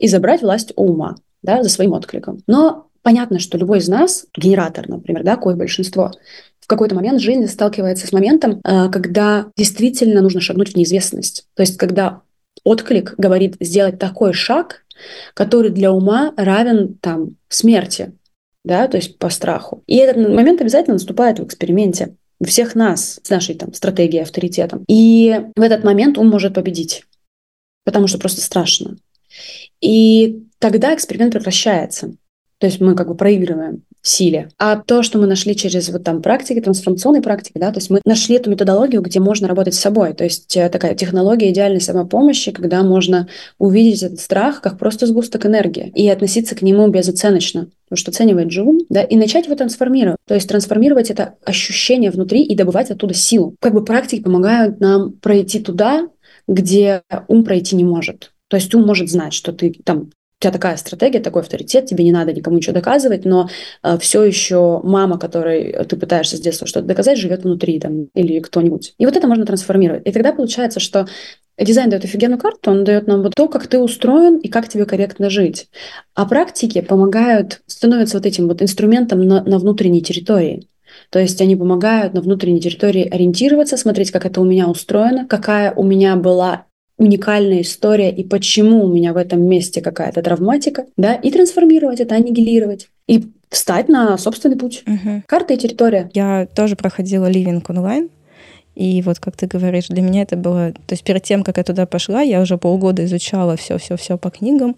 и 0.00 0.08
забрать 0.08 0.42
власть 0.42 0.72
ума, 0.74 1.14
да, 1.42 1.62
за 1.62 1.68
своим 1.68 1.92
откликом. 1.92 2.42
Но 2.48 2.88
понятно, 3.02 3.38
что 3.38 3.56
любой 3.56 3.78
из 3.78 3.88
нас, 3.88 4.26
генератор, 4.36 4.88
например, 4.88 5.22
да, 5.22 5.36
кое 5.36 5.54
большинство, 5.54 6.10
в 6.58 6.66
какой-то 6.66 6.96
момент 6.96 7.20
жизни 7.20 7.46
сталкивается 7.46 8.08
с 8.08 8.12
моментом, 8.12 8.60
э, 8.64 8.88
когда 8.90 9.46
действительно 9.56 10.22
нужно 10.22 10.40
шагнуть 10.40 10.72
в 10.72 10.76
неизвестность. 10.76 11.46
То 11.54 11.62
есть 11.62 11.76
когда 11.76 12.22
отклик 12.64 13.14
говорит 13.16 13.56
сделать 13.60 14.00
такой 14.00 14.32
шаг, 14.32 14.84
который 15.34 15.70
для 15.70 15.92
ума 15.92 16.32
равен 16.36 16.96
там 17.00 17.36
смерти, 17.48 18.12
да, 18.64 18.88
то 18.88 18.96
есть 18.96 19.18
по 19.18 19.28
страху. 19.28 19.82
И 19.86 19.96
этот 19.96 20.16
момент 20.16 20.60
обязательно 20.60 20.94
наступает 20.94 21.38
в 21.38 21.44
эксперименте 21.44 22.16
у 22.40 22.44
всех 22.44 22.74
нас 22.74 23.20
с 23.22 23.30
нашей 23.30 23.54
там 23.54 23.72
стратегией, 23.72 24.22
авторитетом. 24.22 24.84
И 24.88 25.40
в 25.56 25.62
этот 25.62 25.84
момент 25.84 26.18
ум 26.18 26.28
может 26.28 26.54
победить, 26.54 27.04
потому 27.84 28.06
что 28.06 28.18
просто 28.18 28.40
страшно. 28.40 28.96
И 29.80 30.44
тогда 30.58 30.94
эксперимент 30.94 31.32
прекращается. 31.32 32.14
То 32.58 32.66
есть 32.66 32.80
мы 32.80 32.94
как 32.94 33.08
бы 33.08 33.14
проигрываем 33.14 33.82
силе. 34.04 34.50
А 34.58 34.76
то, 34.76 35.02
что 35.02 35.18
мы 35.18 35.26
нашли 35.26 35.56
через 35.56 35.88
вот 35.88 36.04
там 36.04 36.22
практики, 36.22 36.60
трансформационной 36.60 37.22
практики, 37.22 37.58
да, 37.58 37.72
то 37.72 37.78
есть 37.78 37.90
мы 37.90 38.00
нашли 38.04 38.36
эту 38.36 38.50
методологию, 38.50 39.00
где 39.00 39.18
можно 39.18 39.48
работать 39.48 39.74
с 39.74 39.80
собой. 39.80 40.12
То 40.12 40.24
есть 40.24 40.54
э, 40.56 40.68
такая 40.68 40.94
технология 40.94 41.50
идеальной 41.50 41.80
самопомощи, 41.80 42.52
когда 42.52 42.82
можно 42.82 43.28
увидеть 43.58 44.02
этот 44.02 44.20
страх 44.20 44.60
как 44.60 44.78
просто 44.78 45.06
сгусток 45.06 45.46
энергии 45.46 45.90
и 45.94 46.08
относиться 46.08 46.54
к 46.54 46.62
нему 46.62 46.86
безоценочно, 46.88 47.68
потому 47.86 47.96
что 47.96 48.10
оценивает 48.10 48.50
же 48.50 48.64
да, 48.90 49.02
и 49.02 49.16
начать 49.16 49.46
его 49.46 49.56
трансформировать. 49.56 50.18
То 50.26 50.34
есть 50.34 50.48
трансформировать 50.48 51.10
это 51.10 51.34
ощущение 51.44 52.10
внутри 52.10 52.42
и 52.42 52.54
добывать 52.54 52.90
оттуда 52.90 53.14
силу. 53.14 53.56
Как 53.60 53.72
бы 53.72 53.84
практики 53.84 54.22
помогают 54.22 54.80
нам 54.80 55.12
пройти 55.12 55.60
туда, 55.60 56.08
где 56.46 57.02
ум 57.28 57.44
пройти 57.44 57.74
не 57.74 57.84
может. 57.84 58.32
То 58.48 58.56
есть 58.56 58.74
ум 58.74 58.86
может 58.86 59.10
знать, 59.10 59.32
что 59.32 59.52
ты 59.52 59.74
там 59.84 60.10
тебя 60.44 60.52
такая 60.52 60.76
стратегия, 60.76 61.20
такой 61.20 61.42
авторитет, 61.42 61.86
тебе 61.86 62.04
не 62.04 62.12
надо 62.12 62.32
никому 62.32 62.56
ничего 62.56 62.74
доказывать, 62.74 63.24
но 63.24 63.48
э, 63.82 63.98
все 63.98 64.22
еще 64.22 64.80
мама, 64.84 65.18
которой 65.18 65.72
ты 65.86 65.96
пытаешься 65.96 66.36
с 66.36 66.40
детства 66.40 66.66
что-то 66.66 66.86
доказать, 66.86 67.18
живет 67.18 67.44
внутри 67.44 67.80
там, 67.80 68.08
или 68.14 68.40
кто-нибудь. 68.40 68.94
И 68.98 69.06
вот 69.06 69.16
это 69.16 69.26
можно 69.26 69.46
трансформировать. 69.46 70.06
И 70.06 70.12
тогда 70.12 70.32
получается, 70.32 70.80
что 70.80 71.06
Дизайн 71.58 71.88
дает 71.88 72.04
офигенную 72.04 72.38
карту, 72.38 72.72
он 72.72 72.84
дает 72.84 73.06
нам 73.06 73.22
вот 73.22 73.34
то, 73.34 73.48
как 73.48 73.68
ты 73.68 73.78
устроен 73.78 74.38
и 74.38 74.48
как 74.48 74.68
тебе 74.68 74.84
корректно 74.84 75.30
жить. 75.30 75.68
А 76.14 76.26
практики 76.26 76.80
помогают, 76.80 77.62
становятся 77.66 78.18
вот 78.18 78.26
этим 78.26 78.48
вот 78.48 78.60
инструментом 78.60 79.22
на, 79.22 79.42
на 79.44 79.58
внутренней 79.58 80.02
территории. 80.02 80.68
То 81.10 81.18
есть 81.18 81.40
они 81.40 81.56
помогают 81.56 82.12
на 82.14 82.20
внутренней 82.20 82.60
территории 82.60 83.08
ориентироваться, 83.08 83.76
смотреть, 83.76 84.10
как 84.10 84.26
это 84.26 84.40
у 84.40 84.44
меня 84.44 84.68
устроено, 84.68 85.26
какая 85.26 85.72
у 85.72 85.84
меня 85.84 86.16
была 86.16 86.66
уникальная 87.04 87.62
история 87.62 88.10
и 88.10 88.24
почему 88.24 88.84
у 88.84 88.92
меня 88.92 89.12
в 89.12 89.16
этом 89.16 89.42
месте 89.42 89.80
какая-то 89.80 90.22
травматика, 90.22 90.86
да, 90.96 91.14
и 91.14 91.30
трансформировать 91.30 92.00
это, 92.00 92.14
аннигилировать. 92.14 92.88
И 93.06 93.24
встать 93.50 93.88
на 93.88 94.18
собственный 94.18 94.56
путь. 94.56 94.82
Угу. 94.86 95.22
Карта 95.26 95.54
и 95.54 95.56
территория. 95.56 96.10
Я 96.14 96.46
тоже 96.54 96.76
проходила 96.76 97.26
ливинг 97.30 97.70
онлайн, 97.70 98.10
и 98.74 99.02
вот, 99.02 99.20
как 99.20 99.36
ты 99.36 99.46
говоришь, 99.46 99.86
для 99.86 100.02
меня 100.02 100.22
это 100.22 100.36
было... 100.36 100.72
То 100.72 100.92
есть 100.92 101.04
перед 101.04 101.22
тем, 101.22 101.44
как 101.44 101.58
я 101.58 101.64
туда 101.64 101.86
пошла, 101.86 102.22
я 102.22 102.40
уже 102.40 102.58
полгода 102.58 103.04
изучала 103.04 103.56
все-все-все 103.56 104.18
по 104.18 104.30
книгам, 104.30 104.76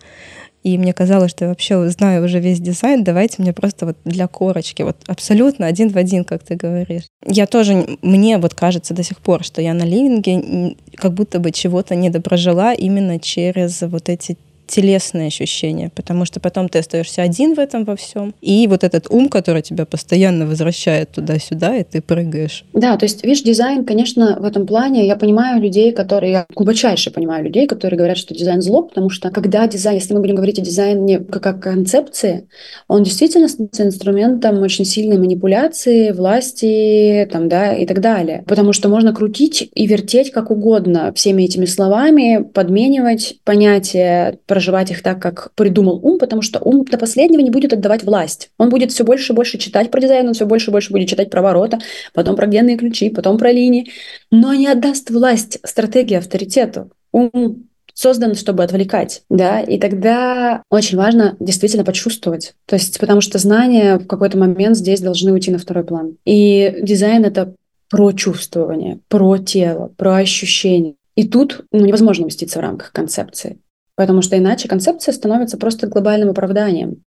и 0.66 0.78
мне 0.78 0.92
казалось, 0.92 1.30
что 1.30 1.44
я 1.44 1.48
вообще 1.50 1.88
знаю 1.90 2.24
уже 2.24 2.40
весь 2.40 2.58
дизайн, 2.58 3.04
давайте 3.04 3.40
мне 3.40 3.52
просто 3.52 3.86
вот 3.86 3.96
для 4.04 4.26
корочки, 4.26 4.82
вот 4.82 4.96
абсолютно 5.06 5.66
один 5.66 5.90
в 5.90 5.96
один, 5.96 6.24
как 6.24 6.42
ты 6.42 6.56
говоришь. 6.56 7.04
Я 7.24 7.46
тоже, 7.46 7.86
мне 8.02 8.38
вот 8.38 8.54
кажется 8.54 8.92
до 8.92 9.04
сих 9.04 9.18
пор, 9.18 9.44
что 9.44 9.62
я 9.62 9.74
на 9.74 9.84
ливинге 9.84 10.74
как 10.96 11.14
будто 11.14 11.38
бы 11.38 11.52
чего-то 11.52 11.94
недопрожила 11.94 12.74
именно 12.74 13.20
через 13.20 13.80
вот 13.82 14.08
эти 14.08 14.36
телесные 14.66 15.28
ощущения, 15.28 15.90
потому 15.94 16.24
что 16.24 16.40
потом 16.40 16.68
ты 16.68 16.78
остаешься 16.78 17.22
один 17.22 17.54
в 17.54 17.58
этом 17.58 17.84
во 17.84 17.96
всем. 17.96 18.34
И 18.40 18.66
вот 18.68 18.84
этот 18.84 19.06
ум, 19.10 19.28
который 19.28 19.62
тебя 19.62 19.86
постоянно 19.86 20.46
возвращает 20.46 21.12
туда-сюда, 21.12 21.76
и 21.76 21.84
ты 21.84 22.00
прыгаешь. 22.00 22.64
Да, 22.72 22.96
то 22.96 23.04
есть, 23.04 23.24
видишь, 23.24 23.42
дизайн, 23.42 23.84
конечно, 23.84 24.36
в 24.38 24.44
этом 24.44 24.66
плане, 24.66 25.06
я 25.06 25.16
понимаю 25.16 25.60
людей, 25.60 25.92
которые, 25.92 26.32
я 26.32 26.46
глубочайше 26.54 27.10
понимаю 27.10 27.44
людей, 27.44 27.66
которые 27.66 27.98
говорят, 27.98 28.18
что 28.18 28.34
дизайн 28.34 28.62
зло, 28.62 28.82
потому 28.82 29.10
что 29.10 29.30
когда 29.30 29.66
дизайн, 29.66 29.96
если 29.96 30.14
мы 30.14 30.20
будем 30.20 30.36
говорить 30.36 30.58
о 30.58 30.62
дизайне 30.62 31.18
как 31.18 31.46
о 31.46 31.54
концепции, 31.54 32.48
он 32.88 33.02
действительно 33.02 33.48
становится 33.48 33.84
инструментом 33.84 34.60
очень 34.62 34.84
сильной 34.84 35.18
манипуляции, 35.18 36.12
власти, 36.12 37.28
там, 37.30 37.48
да, 37.48 37.74
и 37.74 37.86
так 37.86 38.00
далее. 38.00 38.44
Потому 38.46 38.72
что 38.72 38.88
можно 38.88 39.12
крутить 39.12 39.70
и 39.74 39.86
вертеть 39.86 40.30
как 40.30 40.50
угодно 40.50 41.12
всеми 41.14 41.44
этими 41.44 41.64
словами, 41.66 42.42
подменивать 42.42 43.36
понятия, 43.44 44.38
проживать 44.56 44.90
их 44.90 45.02
так, 45.02 45.20
как 45.20 45.50
придумал 45.54 46.00
ум, 46.02 46.18
потому 46.18 46.40
что 46.40 46.58
ум 46.60 46.86
до 46.86 46.96
последнего 46.96 47.42
не 47.42 47.50
будет 47.50 47.74
отдавать 47.74 48.04
власть. 48.04 48.48
Он 48.56 48.70
будет 48.70 48.90
все 48.90 49.04
больше 49.04 49.34
и 49.34 49.36
больше 49.36 49.58
читать 49.58 49.90
про 49.90 50.00
дизайн, 50.00 50.28
он 50.28 50.32
все 50.32 50.46
больше 50.46 50.70
и 50.70 50.72
больше 50.72 50.92
будет 50.92 51.10
читать 51.10 51.28
про 51.28 51.42
ворота, 51.42 51.78
потом 52.14 52.36
про 52.36 52.46
генные 52.46 52.78
ключи, 52.78 53.10
потом 53.10 53.36
про 53.36 53.52
линии, 53.52 53.90
но 54.30 54.54
не 54.54 54.66
отдаст 54.66 55.10
власть 55.10 55.58
стратегии 55.62 56.14
авторитету. 56.14 56.90
Ум 57.12 57.64
создан, 57.92 58.34
чтобы 58.34 58.64
отвлекать, 58.64 59.24
да, 59.28 59.60
и 59.60 59.78
тогда 59.78 60.62
очень 60.70 60.96
важно 60.96 61.36
действительно 61.38 61.84
почувствовать, 61.84 62.54
то 62.64 62.76
есть 62.76 62.98
потому 62.98 63.20
что 63.20 63.36
знания 63.36 63.98
в 63.98 64.06
какой-то 64.06 64.38
момент 64.38 64.78
здесь 64.78 65.02
должны 65.02 65.34
уйти 65.34 65.50
на 65.50 65.58
второй 65.58 65.84
план. 65.84 66.16
И 66.24 66.76
дизайн— 66.80 67.24
это 67.26 67.52
про 67.90 68.12
чувствование, 68.12 69.00
про 69.08 69.36
тело, 69.36 69.92
про 69.98 70.16
ощущение. 70.16 70.94
И 71.14 71.28
тут 71.28 71.66
ну, 71.72 71.84
невозможно 71.84 72.24
уместиться 72.24 72.58
в 72.58 72.62
рамках 72.62 72.92
концепции. 72.92 73.58
Потому 73.96 74.22
что 74.22 74.38
иначе 74.38 74.68
концепция 74.68 75.12
становится 75.12 75.56
просто 75.56 75.86
глобальным 75.86 76.30
оправданием 76.30 77.02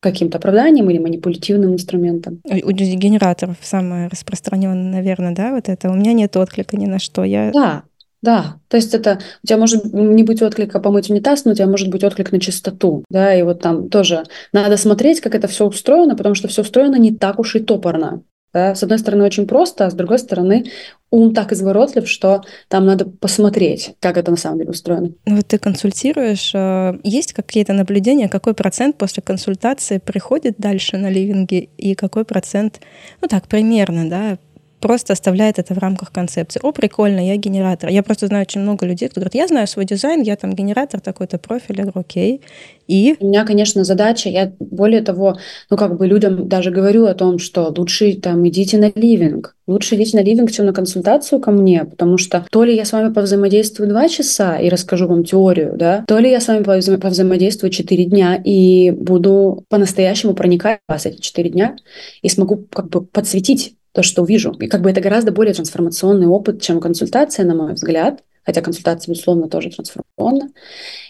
каким-то 0.00 0.38
оправданием 0.38 0.88
или 0.90 0.98
манипулятивным 0.98 1.74
инструментом. 1.74 2.40
У 2.44 2.70
генераторов 2.70 3.56
самое 3.62 4.08
распространенное, 4.08 4.92
наверное, 4.92 5.34
да, 5.34 5.52
вот 5.52 5.68
это. 5.68 5.90
У 5.90 5.94
меня 5.94 6.12
нет 6.12 6.36
отклика 6.36 6.76
ни 6.76 6.86
на 6.86 6.98
что. 7.00 7.24
Я... 7.24 7.50
Да, 7.50 7.82
да, 8.22 8.56
то 8.68 8.76
есть 8.76 8.94
это 8.94 9.20
у 9.42 9.46
тебя 9.46 9.58
может 9.58 9.92
не 9.92 10.24
быть 10.24 10.42
отклика 10.42 10.80
помыть 10.80 11.08
унитаз, 11.08 11.44
но 11.44 11.52
у 11.52 11.54
тебя 11.54 11.66
может 11.66 11.88
быть 11.88 12.02
отклик 12.02 12.32
на 12.32 12.40
чистоту, 12.40 13.04
да, 13.08 13.34
и 13.34 13.42
вот 13.42 13.60
там 13.60 13.88
тоже 13.88 14.24
надо 14.52 14.76
смотреть, 14.76 15.20
как 15.20 15.36
это 15.36 15.46
все 15.46 15.66
устроено, 15.66 16.16
потому 16.16 16.34
что 16.34 16.48
все 16.48 16.62
устроено 16.62 16.96
не 16.96 17.14
так 17.14 17.38
уж 17.38 17.54
и 17.54 17.60
топорно. 17.60 18.22
Да? 18.52 18.74
С 18.74 18.82
одной 18.82 18.98
стороны, 18.98 19.24
очень 19.24 19.46
просто, 19.46 19.86
а 19.86 19.90
с 19.90 19.94
другой 19.94 20.18
стороны, 20.18 20.64
ум 21.10 21.34
так 21.34 21.52
изворотлив, 21.52 22.08
что 22.08 22.42
там 22.68 22.86
надо 22.86 23.06
посмотреть, 23.06 23.94
как 24.00 24.16
это 24.16 24.30
на 24.30 24.36
самом 24.36 24.58
деле 24.58 24.70
устроено. 24.70 25.12
Ну, 25.26 25.36
вот 25.36 25.46
ты 25.46 25.58
консультируешь, 25.58 26.52
а, 26.54 26.98
есть 27.02 27.32
какие-то 27.32 27.72
наблюдения, 27.72 28.28
какой 28.28 28.54
процент 28.54 28.96
после 28.98 29.22
консультации 29.22 29.98
приходит 29.98 30.56
дальше 30.58 30.96
на 30.98 31.10
ливинги 31.10 31.70
и 31.76 31.94
какой 31.94 32.24
процент, 32.24 32.80
ну 33.20 33.28
так, 33.28 33.48
примерно, 33.48 34.08
да, 34.08 34.38
просто 34.80 35.12
оставляет 35.12 35.58
это 35.58 35.74
в 35.74 35.78
рамках 35.78 36.12
концепции. 36.12 36.60
О, 36.62 36.72
прикольно, 36.72 37.26
я 37.26 37.36
генератор. 37.36 37.90
Я 37.90 38.02
просто 38.02 38.26
знаю 38.26 38.42
очень 38.42 38.60
много 38.60 38.86
людей, 38.86 39.08
кто 39.08 39.20
говорит, 39.20 39.34
я 39.34 39.46
знаю 39.46 39.66
свой 39.66 39.84
дизайн, 39.84 40.22
я 40.22 40.36
там 40.36 40.54
генератор 40.54 41.00
такой-то 41.00 41.38
профиль, 41.38 41.76
я 41.78 41.84
говорю, 41.84 42.00
окей. 42.00 42.42
И? 42.88 43.16
У 43.20 43.26
меня, 43.26 43.44
конечно, 43.44 43.84
задача, 43.84 44.30
я 44.30 44.52
более 44.58 45.02
того, 45.02 45.38
ну 45.68 45.76
как 45.76 45.98
бы 45.98 46.06
людям 46.06 46.48
даже 46.48 46.70
говорю 46.70 47.04
о 47.04 47.14
том, 47.14 47.38
что 47.38 47.72
лучше 47.76 48.14
там 48.14 48.48
идите 48.48 48.78
на 48.78 48.90
ливинг, 48.94 49.54
лучше 49.66 49.96
идите 49.96 50.16
на 50.16 50.22
ливинг, 50.22 50.50
чем 50.50 50.64
на 50.64 50.72
консультацию 50.72 51.38
ко 51.40 51.50
мне, 51.50 51.84
потому 51.84 52.16
что 52.16 52.46
то 52.50 52.64
ли 52.64 52.74
я 52.74 52.86
с 52.86 52.92
вами 52.92 53.12
повзаимодействую 53.12 53.90
два 53.90 54.08
часа 54.08 54.56
и 54.56 54.70
расскажу 54.70 55.06
вам 55.06 55.24
теорию, 55.24 55.74
да, 55.76 56.02
то 56.08 56.18
ли 56.18 56.30
я 56.30 56.40
с 56.40 56.48
вами 56.48 56.62
повза 56.62 56.96
повзаимодействую 56.96 57.70
четыре 57.70 58.06
дня 58.06 58.40
и 58.42 58.90
буду 58.90 59.64
по-настоящему 59.68 60.32
проникать 60.32 60.80
в 60.88 60.92
вас 60.92 61.04
эти 61.04 61.20
четыре 61.20 61.50
дня 61.50 61.76
и 62.22 62.28
смогу 62.30 62.66
как 62.72 62.88
бы 62.88 63.02
подсветить 63.02 63.74
то, 63.92 64.02
что 64.02 64.22
увижу. 64.22 64.52
И 64.60 64.66
как 64.66 64.82
бы 64.82 64.90
это 64.90 65.00
гораздо 65.00 65.32
более 65.32 65.54
трансформационный 65.54 66.26
опыт, 66.26 66.62
чем 66.62 66.80
консультация, 66.80 67.44
на 67.44 67.54
мой 67.54 67.74
взгляд. 67.74 68.22
Хотя 68.44 68.62
консультация, 68.62 69.12
безусловно, 69.12 69.48
тоже 69.48 69.70
трансформационна. 69.70 70.50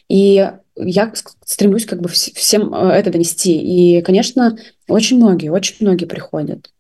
И 0.09 0.51
я 0.77 1.13
стремлюсь 1.45 1.87
как 1.87 2.01
бы 2.01 2.09
всем 2.09 2.75
э, 2.75 2.91
это 2.93 3.11
донести. 3.11 3.59
И, 3.59 4.03
конечно, 4.03 4.57
очень 4.89 5.19
многие, 5.19 5.51
очень 5.51 5.77
многие 5.81 6.07
приходят. 6.07 6.71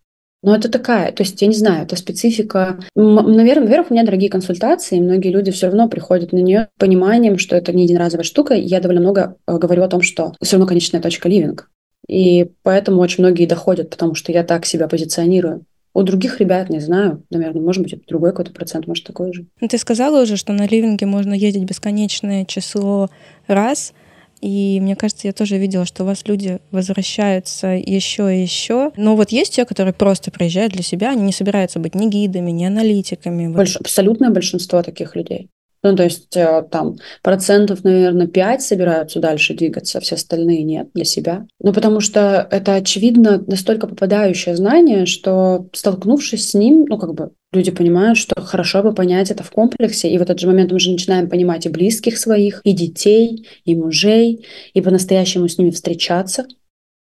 Но 0.42 0.54
это 0.54 0.68
такая, 0.70 1.10
то 1.10 1.24
есть 1.24 1.40
я 1.42 1.48
не 1.48 1.54
знаю, 1.54 1.82
это 1.82 1.96
специфика. 1.96 2.78
Наверное, 2.94 3.64
во-первых, 3.64 3.90
у 3.90 3.94
меня 3.94 4.04
дорогие 4.04 4.30
консультации, 4.30 4.96
и 4.96 5.00
многие 5.00 5.30
люди 5.30 5.50
все 5.50 5.66
равно 5.66 5.88
приходят 5.88 6.32
на 6.32 6.38
нее 6.38 6.68
пониманием, 6.78 7.38
что 7.38 7.56
это 7.56 7.72
не 7.72 7.84
единоразовая 7.84 8.24
штука. 8.24 8.54
Я 8.54 8.80
довольно 8.80 9.00
много 9.00 9.36
э, 9.46 9.58
говорю 9.58 9.82
о 9.82 9.88
том, 9.88 10.02
что 10.02 10.34
все 10.40 10.56
равно 10.56 10.68
конечная 10.68 11.00
точка 11.00 11.28
ливинг. 11.28 11.70
И 12.06 12.50
поэтому 12.62 13.00
очень 13.00 13.24
многие 13.24 13.46
доходят, 13.46 13.90
потому 13.90 14.14
что 14.14 14.32
я 14.32 14.44
так 14.44 14.64
себя 14.64 14.88
позиционирую. 14.88 15.64
У 15.98 16.02
других 16.04 16.38
ребят, 16.38 16.70
не 16.70 16.78
знаю, 16.78 17.24
наверное, 17.28 17.60
может 17.60 17.82
быть, 17.82 18.06
другой 18.06 18.30
какой-то 18.30 18.52
процент, 18.52 18.86
может, 18.86 19.02
такой 19.02 19.32
же. 19.32 19.46
Ну, 19.60 19.66
ты 19.66 19.78
сказала 19.78 20.22
уже, 20.22 20.36
что 20.36 20.52
на 20.52 20.64
ливинге 20.64 21.06
можно 21.06 21.34
ездить 21.34 21.64
бесконечное 21.64 22.44
число 22.44 23.10
раз. 23.48 23.92
И 24.40 24.78
мне 24.80 24.94
кажется, 24.94 25.26
я 25.26 25.32
тоже 25.32 25.58
видела, 25.58 25.84
что 25.84 26.04
у 26.04 26.06
вас 26.06 26.22
люди 26.24 26.60
возвращаются 26.70 27.70
еще 27.70 28.32
и 28.32 28.42
еще. 28.42 28.92
Но 28.96 29.16
вот 29.16 29.32
есть 29.32 29.54
те, 29.54 29.64
которые 29.64 29.92
просто 29.92 30.30
приезжают 30.30 30.72
для 30.72 30.84
себя, 30.84 31.10
они 31.10 31.22
не 31.22 31.32
собираются 31.32 31.80
быть 31.80 31.96
ни 31.96 32.06
гидами, 32.08 32.52
ни 32.52 32.64
аналитиками. 32.64 33.52
Больш... 33.52 33.74
Абсолютное 33.74 34.30
большинство 34.30 34.84
таких 34.84 35.16
людей. 35.16 35.48
Ну, 35.82 35.94
то 35.94 36.02
есть 36.02 36.36
э, 36.36 36.64
там 36.70 36.96
процентов, 37.22 37.84
наверное, 37.84 38.26
5 38.26 38.62
собираются 38.62 39.20
дальше 39.20 39.54
двигаться, 39.54 40.00
все 40.00 40.16
остальные 40.16 40.64
нет 40.64 40.88
для 40.92 41.04
себя. 41.04 41.46
Ну, 41.60 41.72
потому 41.72 42.00
что 42.00 42.46
это, 42.50 42.74
очевидно, 42.74 43.42
настолько 43.46 43.86
попадающее 43.86 44.56
знание, 44.56 45.06
что 45.06 45.68
столкнувшись 45.72 46.50
с 46.50 46.54
ним, 46.54 46.84
ну, 46.88 46.98
как 46.98 47.14
бы 47.14 47.30
люди 47.52 47.70
понимают, 47.70 48.18
что 48.18 48.40
хорошо 48.40 48.82
бы 48.82 48.92
понять 48.92 49.30
это 49.30 49.44
в 49.44 49.50
комплексе. 49.50 50.10
И 50.10 50.18
в 50.18 50.22
этот 50.22 50.40
же 50.40 50.48
момент 50.48 50.72
мы 50.72 50.80
же 50.80 50.90
начинаем 50.90 51.28
понимать 51.28 51.66
и 51.66 51.70
близких 51.70 52.18
своих, 52.18 52.60
и 52.64 52.72
детей, 52.72 53.46
и 53.64 53.76
мужей, 53.76 54.46
и 54.74 54.80
по-настоящему 54.80 55.48
с 55.48 55.58
ними 55.58 55.70
встречаться. 55.70 56.46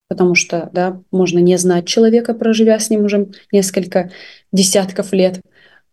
Потому 0.08 0.34
что, 0.34 0.68
да, 0.72 1.00
можно 1.10 1.38
не 1.38 1.56
знать 1.56 1.86
человека, 1.86 2.34
проживя 2.34 2.78
с 2.78 2.90
ним 2.90 3.04
уже 3.04 3.28
несколько 3.52 4.10
десятков 4.52 5.12
лет. 5.12 5.40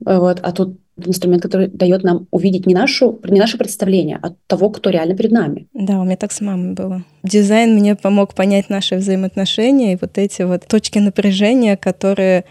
Вот, 0.03 0.39
а 0.41 0.51
тут 0.51 0.79
инструмент, 1.07 1.41
который 1.41 1.67
дает 1.67 2.03
нам 2.03 2.27
увидеть 2.31 2.65
не, 2.65 2.73
нашу, 2.73 3.19
не 3.23 3.39
наше 3.39 3.57
представление, 3.57 4.19
а 4.21 4.33
того, 4.47 4.69
кто 4.69 4.89
реально 4.89 5.15
перед 5.15 5.31
нами. 5.31 5.67
Да, 5.73 5.99
у 5.99 6.05
меня 6.05 6.17
так 6.17 6.31
с 6.31 6.41
мамой 6.41 6.73
было. 6.73 7.03
Дизайн 7.23 7.75
мне 7.75 7.95
помог 7.95 8.33
понять 8.33 8.69
наши 8.69 8.95
взаимоотношения 8.95 9.93
и 9.93 9.97
вот 9.99 10.17
эти 10.17 10.43
вот 10.43 10.67
точки 10.67 10.99
напряжения, 10.99 11.77
которые 11.77 12.45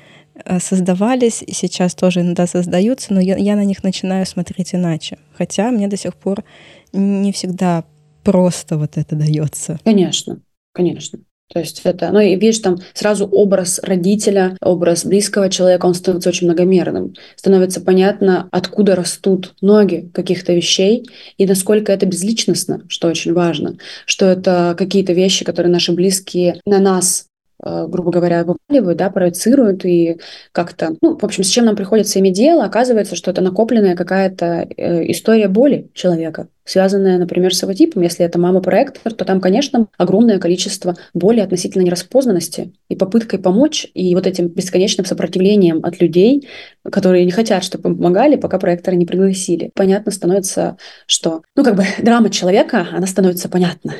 э, 0.44 0.58
создавались 0.60 1.42
и 1.42 1.52
сейчас 1.52 1.94
тоже 1.94 2.20
иногда 2.20 2.46
создаются, 2.46 3.12
но 3.12 3.20
я, 3.20 3.36
я 3.36 3.56
на 3.56 3.64
них 3.64 3.82
начинаю 3.82 4.26
смотреть 4.26 4.74
иначе. 4.74 5.18
Хотя 5.36 5.70
мне 5.70 5.88
до 5.88 5.96
сих 5.96 6.14
пор 6.14 6.44
не 6.92 7.32
всегда 7.32 7.84
просто 8.22 8.76
вот 8.76 8.96
это 8.96 9.16
дается. 9.16 9.78
Конечно, 9.84 10.40
конечно. 10.72 11.20
То 11.52 11.58
есть 11.58 11.80
это, 11.82 12.10
ну 12.12 12.20
и 12.20 12.36
видишь, 12.36 12.60
там 12.60 12.78
сразу 12.94 13.26
образ 13.26 13.80
родителя, 13.82 14.56
образ 14.62 15.04
близкого 15.04 15.48
человека, 15.50 15.86
он 15.86 15.94
становится 15.94 16.28
очень 16.28 16.46
многомерным. 16.46 17.14
Становится 17.34 17.80
понятно, 17.80 18.48
откуда 18.52 18.94
растут 18.94 19.54
ноги 19.60 20.08
каких-то 20.14 20.52
вещей 20.52 21.04
и 21.38 21.46
насколько 21.46 21.92
это 21.92 22.06
безличностно, 22.06 22.82
что 22.88 23.08
очень 23.08 23.32
важно. 23.32 23.76
Что 24.06 24.26
это 24.26 24.76
какие-то 24.78 25.12
вещи, 25.12 25.44
которые 25.44 25.72
наши 25.72 25.90
близкие 25.92 26.60
на 26.66 26.78
нас 26.78 27.29
грубо 27.62 28.10
говоря, 28.10 28.44
вываливают, 28.44 28.98
да, 28.98 29.10
проецируют 29.10 29.84
и 29.84 30.18
как-то, 30.52 30.96
ну, 31.02 31.18
в 31.18 31.24
общем, 31.24 31.44
с 31.44 31.48
чем 31.48 31.66
нам 31.66 31.76
приходится 31.76 32.18
иметь 32.18 32.34
дело, 32.34 32.64
оказывается, 32.64 33.16
что 33.16 33.30
это 33.30 33.42
накопленная 33.42 33.96
какая-то 33.96 34.66
э, 34.76 35.10
история 35.10 35.48
боли 35.48 35.90
человека, 35.92 36.48
связанная, 36.64 37.18
например, 37.18 37.54
с 37.54 37.62
его 37.62 37.74
типом. 37.74 38.02
Если 38.02 38.24
это 38.24 38.38
мама-проектор, 38.38 39.12
то 39.12 39.24
там, 39.24 39.40
конечно, 39.40 39.88
огромное 39.98 40.38
количество 40.38 40.96
боли 41.12 41.40
относительно 41.40 41.82
нераспознанности 41.82 42.72
и 42.88 42.96
попыткой 42.96 43.38
помочь, 43.38 43.86
и 43.92 44.14
вот 44.14 44.26
этим 44.26 44.48
бесконечным 44.48 45.04
сопротивлением 45.04 45.80
от 45.84 46.00
людей, 46.00 46.48
которые 46.90 47.24
не 47.24 47.30
хотят, 47.30 47.64
чтобы 47.64 47.90
им 47.90 47.96
помогали, 47.96 48.36
пока 48.36 48.58
проекторы 48.58 48.96
не 48.96 49.06
пригласили. 49.06 49.70
Понятно 49.74 50.12
становится, 50.12 50.76
что, 51.06 51.42
ну, 51.56 51.64
как 51.64 51.76
бы 51.76 51.84
драма 52.02 52.30
человека, 52.30 52.88
она 52.92 53.06
становится 53.06 53.48
понятна. 53.48 53.94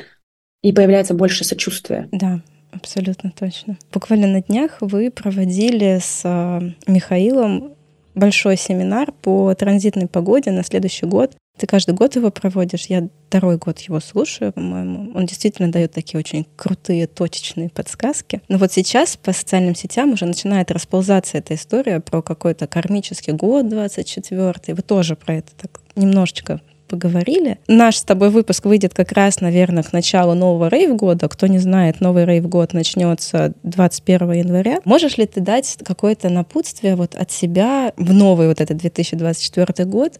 И 0.63 0.73
появляется 0.73 1.13
больше 1.13 1.43
сочувствия. 1.43 2.07
Да, 2.11 2.41
Абсолютно 2.71 3.31
точно. 3.31 3.77
Буквально 3.93 4.27
на 4.27 4.41
днях 4.41 4.77
вы 4.81 5.11
проводили 5.11 5.99
с 6.01 6.21
а, 6.23 6.61
Михаилом 6.87 7.75
большой 8.15 8.57
семинар 8.57 9.11
по 9.11 9.53
транзитной 9.53 10.07
погоде 10.07 10.51
на 10.51 10.63
следующий 10.63 11.05
год. 11.05 11.35
Ты 11.57 11.67
каждый 11.67 11.93
год 11.93 12.15
его 12.15 12.31
проводишь. 12.31 12.85
Я 12.85 13.07
второй 13.27 13.57
год 13.57 13.79
его 13.79 13.99
слушаю, 13.99 14.53
по-моему. 14.53 15.11
Он 15.13 15.25
действительно 15.25 15.71
дает 15.71 15.91
такие 15.91 16.19
очень 16.19 16.47
крутые, 16.55 17.07
точечные 17.07 17.69
подсказки. 17.69 18.41
Но 18.47 18.57
вот 18.57 18.71
сейчас 18.71 19.17
по 19.17 19.31
социальным 19.33 19.75
сетям 19.75 20.13
уже 20.13 20.25
начинает 20.25 20.71
расползаться 20.71 21.37
эта 21.37 21.55
история 21.55 21.99
про 21.99 22.21
какой-то 22.21 22.67
кармический 22.67 23.33
год 23.33 23.69
24 23.69 24.53
Вы 24.73 24.81
тоже 24.81 25.15
про 25.15 25.35
это 25.35 25.51
так 25.55 25.81
немножечко 25.95 26.61
поговорили. 26.91 27.57
Наш 27.67 27.95
с 27.95 28.03
тобой 28.03 28.29
выпуск 28.29 28.65
выйдет 28.65 28.93
как 28.93 29.13
раз, 29.13 29.39
наверное, 29.39 29.81
к 29.81 29.93
началу 29.93 30.33
нового 30.33 30.67
рейв-года. 30.67 31.29
Кто 31.29 31.47
не 31.47 31.57
знает, 31.57 32.01
новый 32.01 32.25
рейв-год 32.25 32.73
начнется 32.73 33.53
21 33.63 34.33
января. 34.33 34.79
Можешь 34.83 35.17
ли 35.17 35.25
ты 35.25 35.39
дать 35.39 35.77
какое-то 35.85 36.29
напутствие 36.29 36.97
вот 36.97 37.15
от 37.15 37.31
себя 37.31 37.93
в 37.95 38.13
новый 38.13 38.49
вот 38.49 38.59
этот 38.59 38.77
2024 38.77 39.85
год, 39.85 40.19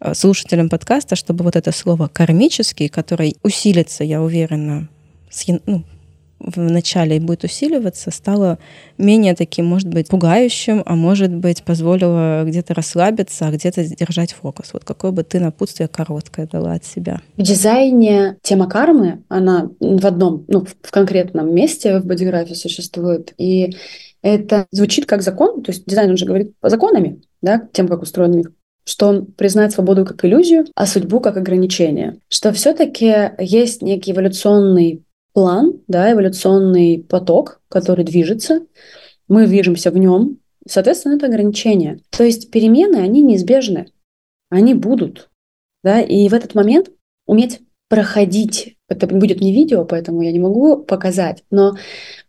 э, 0.00 0.12
слушателям 0.14 0.68
подкаста, 0.68 1.16
чтобы 1.16 1.42
вот 1.42 1.56
это 1.56 1.72
слово 1.72 2.08
«кармический», 2.12 2.88
которое 2.88 3.32
усилится, 3.42 4.04
я 4.04 4.20
уверена, 4.20 4.88
с, 5.30 5.46
ну, 5.64 5.84
в 6.40 6.58
начале 6.58 7.20
будет 7.20 7.44
усиливаться, 7.44 8.10
стало 8.10 8.58
менее 8.98 9.34
таким, 9.34 9.66
может 9.66 9.88
быть, 9.88 10.08
пугающим, 10.08 10.82
а 10.86 10.96
может 10.96 11.32
быть, 11.32 11.62
позволило 11.62 12.44
где-то 12.44 12.74
расслабиться, 12.74 13.46
а 13.46 13.50
где-то 13.50 13.84
держать 13.84 14.32
фокус. 14.32 14.72
Вот 14.72 14.84
какое 14.84 15.10
бы 15.10 15.22
ты 15.22 15.38
напутствие 15.38 15.88
короткое 15.88 16.46
дала 16.46 16.72
от 16.72 16.84
себя? 16.84 17.20
В 17.36 17.42
дизайне 17.42 18.38
тема 18.42 18.68
кармы, 18.68 19.22
она 19.28 19.70
в 19.78 20.06
одном, 20.06 20.44
ну, 20.48 20.64
в 20.82 20.90
конкретном 20.90 21.54
месте 21.54 21.98
в 21.98 22.06
бодиграфе 22.06 22.54
существует, 22.54 23.34
и 23.36 23.76
это 24.22 24.66
звучит 24.70 25.06
как 25.06 25.22
закон, 25.22 25.62
то 25.62 25.72
есть 25.72 25.84
дизайн 25.86 26.10
уже 26.10 26.26
говорит 26.26 26.52
законами, 26.62 27.20
да, 27.42 27.68
тем, 27.72 27.88
как 27.88 28.02
устроен 28.02 28.36
мир 28.36 28.52
что 28.86 29.06
он 29.06 29.26
признает 29.26 29.72
свободу 29.72 30.04
как 30.04 30.24
иллюзию, 30.24 30.66
а 30.74 30.84
судьбу 30.84 31.20
как 31.20 31.36
ограничение. 31.36 32.16
Что 32.28 32.52
все-таки 32.52 33.30
есть 33.38 33.82
некий 33.82 34.10
эволюционный 34.10 35.04
план, 35.32 35.80
да, 35.88 36.12
эволюционный 36.12 37.04
поток, 37.08 37.60
который 37.68 38.04
движется, 38.04 38.66
мы 39.28 39.46
движемся 39.46 39.90
в 39.90 39.98
нем, 39.98 40.38
соответственно, 40.66 41.14
это 41.14 41.26
ограничение. 41.26 42.00
То 42.10 42.24
есть 42.24 42.50
перемены, 42.50 42.96
они 42.96 43.22
неизбежны, 43.22 43.86
они 44.48 44.74
будут, 44.74 45.30
да, 45.82 46.00
и 46.00 46.28
в 46.28 46.34
этот 46.34 46.54
момент 46.54 46.90
уметь 47.26 47.60
проходить 47.88 48.76
это 48.90 49.06
будет 49.06 49.40
не 49.40 49.52
видео, 49.52 49.84
поэтому 49.84 50.20
я 50.22 50.32
не 50.32 50.40
могу 50.40 50.76
показать, 50.76 51.44
но 51.50 51.76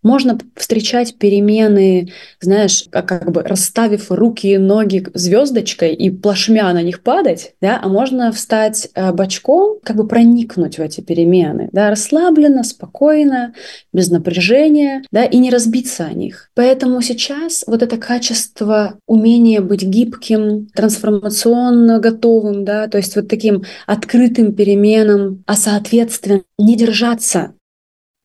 можно 0.04 0.38
встречать 0.56 1.16
перемены, 1.18 2.12
знаешь, 2.40 2.86
как, 2.90 3.08
как 3.08 3.32
бы 3.32 3.44
расставив 3.44 4.12
руки 4.12 4.48
и 4.48 4.58
ноги 4.58 5.06
звездочкой 5.14 5.94
и 5.94 6.10
плашмя 6.10 6.72
на 6.74 6.82
них 6.82 7.02
падать, 7.02 7.54
да, 7.62 7.80
а 7.82 7.88
можно 7.88 8.32
встать 8.32 8.90
э, 8.94 9.12
бочком, 9.12 9.80
как 9.84 9.98
бы 9.98 10.08
проникнуть 10.08 10.78
в 10.78 10.82
эти 10.82 11.02
перемены, 11.02 11.70
да, 11.72 11.90
расслабленно, 11.90 12.64
спокойно, 12.64 13.54
без 13.92 14.10
напряжения, 14.10 15.04
да, 15.12 15.24
и 15.24 15.38
не 15.38 15.50
разбиться 15.50 16.06
о 16.06 16.14
них. 16.14 16.50
Поэтому 16.56 17.02
сейчас 17.02 17.64
вот 17.68 17.82
это 17.82 17.98
качество, 17.98 18.96
умение 19.08 19.62
быть 19.62 19.84
гибким, 19.84 20.68
трансформационно 20.76 22.00
готовым, 22.00 22.66
да, 22.66 22.88
то 22.88 22.98
есть 22.98 23.16
вот 23.16 23.28
таким 23.28 23.64
открытым 23.88 24.54
переменам, 24.54 25.44
а 25.48 25.56
соответственно 25.56 26.42
не 26.62 26.76
держаться 26.76 27.54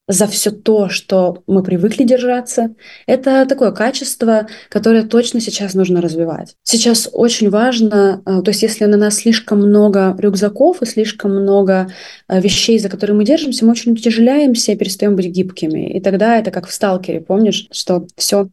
за 0.09 0.27
все 0.27 0.51
то, 0.51 0.89
что 0.89 1.43
мы 1.47 1.63
привыкли 1.63 2.05
держаться. 2.05 2.75
Это 3.07 3.45
такое 3.47 3.73
качество, 3.73 4.47
которое 4.69 5.03
точно 5.03 5.41
сейчас 5.41 5.75
нужно 5.75 6.01
развивать. 6.01 6.55
Сейчас 6.63 7.09
очень 7.13 7.51
важно, 7.51 8.23
э, 8.25 8.43
то 8.43 8.51
есть 8.51 8.63
если 8.63 8.85
на 8.85 8.97
нас 8.97 9.17
слишком 9.17 9.59
много 9.59 10.15
рюкзаков 10.19 10.81
и 10.83 10.87
слишком 10.87 11.33
много 11.33 11.91
э, 12.29 12.41
вещей, 12.41 12.79
за 12.79 12.89
которые 12.89 13.17
мы 13.17 13.25
держимся, 13.25 13.65
мы 13.65 13.73
очень 13.73 13.93
утяжеляемся 13.93 14.73
и 14.73 14.77
перестаем 14.77 15.17
быть 15.17 15.27
гибкими. 15.27 15.97
И 15.97 16.01
тогда 16.01 16.39
это 16.39 16.53
как 16.53 16.69
в 16.69 16.73
«Сталкере», 16.73 17.21
помнишь, 17.21 17.67
что 17.73 18.07
все 18.17 18.49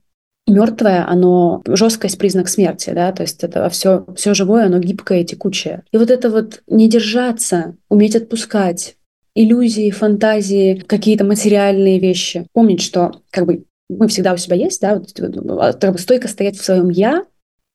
мертвое, 0.47 1.07
оно 1.07 1.61
жесткость 1.67 2.17
признак 2.17 2.49
смерти, 2.49 2.89
да, 2.89 3.11
то 3.11 3.23
есть 3.23 3.43
это 3.43 3.69
все, 3.69 4.05
все 4.15 4.33
живое, 4.33 4.65
оно 4.65 4.79
гибкое 4.79 5.21
и 5.21 5.25
текучее. 5.25 5.83
И 5.91 5.97
вот 5.97 6.09
это 6.09 6.29
вот 6.29 6.63
не 6.67 6.89
держаться, 6.89 7.75
уметь 7.89 8.15
отпускать, 8.15 8.95
иллюзии, 9.35 9.91
фантазии, 9.91 10.83
какие-то 10.87 11.25
материальные 11.25 11.99
вещи. 11.99 12.47
Помнить, 12.53 12.81
что 12.81 13.21
как 13.31 13.45
бы 13.45 13.65
мы 13.89 14.07
всегда 14.07 14.33
у 14.33 14.37
себя 14.37 14.55
есть, 14.55 14.81
да, 14.81 14.95
вот, 14.95 15.13
а, 15.59 15.73
как 15.73 15.93
бы 15.93 15.99
стойко 15.99 16.27
стоять 16.27 16.57
в 16.57 16.63
своем 16.63 16.89
«я», 16.89 17.25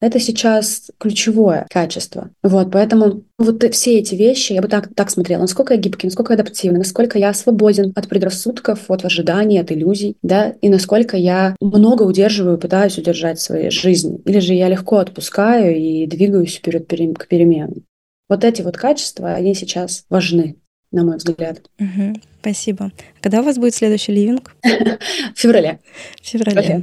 это 0.01 0.17
сейчас 0.19 0.91
ключевое 0.97 1.67
качество. 1.69 2.29
Вот, 2.41 2.71
поэтому 2.71 3.23
вот 3.37 3.63
все 3.73 3.99
эти 3.99 4.15
вещи, 4.15 4.53
я 4.53 4.61
бы 4.61 4.69
так, 4.69 4.93
так 4.95 5.09
смотрела, 5.09 5.41
насколько 5.41 5.73
я 5.73 5.79
гибкий, 5.79 6.07
насколько 6.07 6.31
я 6.31 6.39
адаптивный, 6.39 6.79
насколько 6.79 7.19
я 7.19 7.33
свободен 7.33 7.91
от 7.95 8.07
предрассудков, 8.07 8.89
от 8.89 9.03
ожиданий, 9.03 9.59
от 9.59 9.73
иллюзий, 9.73 10.15
да, 10.21 10.55
и 10.61 10.69
насколько 10.69 11.17
я 11.17 11.53
много 11.59 12.03
удерживаю, 12.03 12.57
пытаюсь 12.57 12.97
удержать 12.97 13.39
в 13.39 13.43
своей 13.43 13.71
жизни. 13.71 14.21
Или 14.23 14.39
же 14.39 14.53
я 14.53 14.69
легко 14.69 14.99
отпускаю 14.99 15.75
и 15.75 16.07
двигаюсь 16.07 16.55
вперед 16.55 16.87
к 16.87 17.27
переменам. 17.27 17.83
Вот 18.29 18.45
эти 18.45 18.61
вот 18.61 18.77
качества, 18.77 19.33
они 19.33 19.53
сейчас 19.53 20.05
важны 20.09 20.55
на 20.91 21.03
мой 21.03 21.17
взгляд. 21.17 21.61
Угу, 21.79 22.15
спасибо. 22.41 22.91
Когда 23.21 23.41
у 23.41 23.43
вас 23.43 23.57
будет 23.57 23.75
следующий 23.75 24.11
ливинг? 24.11 24.55
В 24.63 25.39
феврале. 25.39 25.79
В 26.21 26.27
феврале. 26.27 26.81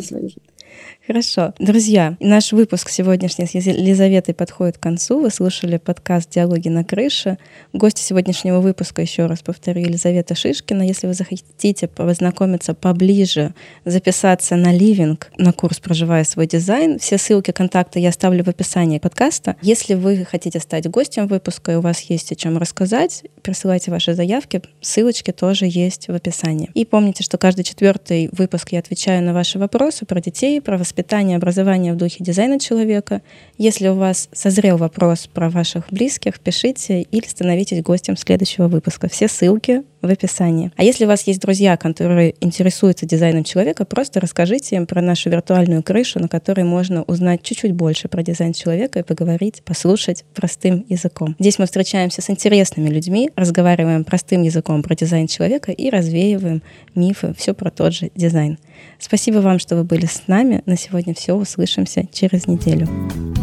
Хорошо. 1.07 1.55
Друзья, 1.61 2.16
наш 2.19 2.51
выпуск 2.51 2.88
сегодняшний 2.88 3.47
с 3.47 3.55
Елизаветой 3.55 4.35
подходит 4.35 4.79
к 4.79 4.83
концу. 4.83 5.21
Вы 5.21 5.31
слушали 5.31 5.77
подкаст 5.77 6.31
«Диалоги 6.31 6.69
на 6.69 6.83
крыше». 6.83 7.38
Гости 7.73 8.01
сегодняшнего 8.01 8.59
выпуска, 8.59 9.03
еще 9.03 9.27
раз 9.27 9.40
повторю, 9.40 9.83
Елизавета 9.83 10.35
Шишкина. 10.35 10.83
Если 10.83 11.07
вы 11.07 11.14
захотите 11.14 11.87
познакомиться 11.87 12.75
поближе, 12.75 13.55
записаться 13.85 14.57
на 14.57 14.73
ливинг, 14.73 15.31
на 15.38 15.53
курс 15.53 15.79
«Проживая 15.79 16.25
свой 16.25 16.49
дизайн», 16.49 16.99
все 16.99 17.19
ссылки, 17.19 17.53
контакты 17.53 18.01
я 18.01 18.09
оставлю 18.09 18.42
в 18.42 18.49
описании 18.49 18.99
подкаста. 18.99 19.55
Если 19.62 19.95
вы 19.95 20.25
хотите 20.25 20.59
стать 20.59 20.90
гостем 20.90 21.29
выпуска, 21.29 21.71
и 21.71 21.77
у 21.77 21.83
вас 21.83 22.01
есть 22.01 22.33
о 22.33 22.35
чем 22.35 22.59
рассказать, 22.59 23.23
присылайте 23.42 23.92
ваши 23.92 24.14
заявки. 24.14 24.61
Ссылочки 24.81 25.31
тоже 25.31 25.66
есть 25.69 26.09
в 26.09 26.14
описании. 26.14 26.69
И 26.75 26.85
помните, 26.85 27.23
что 27.23 27.38
каждый 27.38 27.62
четвертый 27.62 28.29
выпуск 28.33 28.73
я 28.73 28.81
отвечаю 28.81 29.23
на 29.23 29.33
ваши 29.33 29.61
вопросы 29.61 30.05
про 30.05 30.21
детей, 30.21 30.61
про 30.61 30.77
воспитание 30.77 30.96
воспитание, 30.97 31.37
образование 31.37 31.93
в 31.93 31.97
духе 31.97 32.25
дизайна 32.25 32.59
человека. 32.59 33.21
Если 33.59 33.89
у 33.89 33.95
вас 33.97 34.31
созрел 34.33 34.79
вопрос 34.79 35.27
про 35.27 35.51
ваших 35.51 35.85
близких, 35.91 36.41
пишите 36.41 37.03
или 37.03 37.27
становитесь 37.27 37.83
гостем 37.83 38.17
следующего 38.17 38.67
выпуска. 38.67 39.07
Все 39.09 39.29
ссылки 39.29 39.83
в 40.07 40.11
описании. 40.11 40.73
А 40.77 40.85
если 40.85 41.05
у 41.05 41.09
вас 41.09 41.27
есть 41.27 41.40
друзья, 41.40 41.77
которые 41.77 42.35
интересуются 42.40 43.07
дизайном 43.07 43.45
человека, 43.45 43.85
просто 43.85 44.21
расскажите 44.21 44.77
им 44.77 44.87
про 44.87 45.01
нашу 45.01 45.31
виртуальную 45.31 45.83
крышу, 45.83 46.21
на 46.21 46.29
которой 46.29 46.64
можно 46.64 47.03
узнать 47.03 47.42
чуть-чуть 47.42 47.73
больше 47.73 48.09
про 48.09 48.23
дизайн 48.23 48.53
человека 48.53 49.01
и 49.01 49.03
поговорить, 49.03 49.62
послушать 49.64 50.25
простым 50.35 50.85
языком. 50.88 51.37
Здесь 51.38 51.59
мы 51.59 51.66
встречаемся 51.66 52.23
с 52.23 52.31
интересными 52.31 52.88
людьми, 52.88 53.31
разговариваем 53.37 54.05
простым 54.05 54.42
языком 54.42 54.83
про 54.83 54.95
дизайн 54.95 55.27
человека 55.27 55.73
и 55.73 55.90
развеиваем 55.90 56.62
мифы, 56.95 57.35
все 57.37 57.55
про 57.55 57.71
тот 57.71 57.92
же 57.92 58.11
дизайн. 58.14 58.59
Спасибо 58.99 59.38
вам, 59.38 59.59
что 59.59 59.77
вы 59.77 59.85
были 59.85 60.07
с 60.07 60.23
нами. 60.27 60.62
На 60.66 60.77
сегодня 60.77 61.14
все. 61.14 61.35
Услышимся 61.35 62.07
через 62.12 62.47
неделю. 62.47 62.88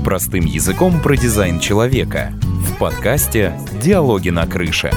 Простым 0.04 0.45
языком 0.45 1.02
про 1.02 1.15
дизайн 1.15 1.60
человека 1.60 2.34
в 2.41 2.78
подкасте 2.78 3.54
«Диалоги 3.82 4.30
на 4.30 4.45
крыше». 4.47 4.91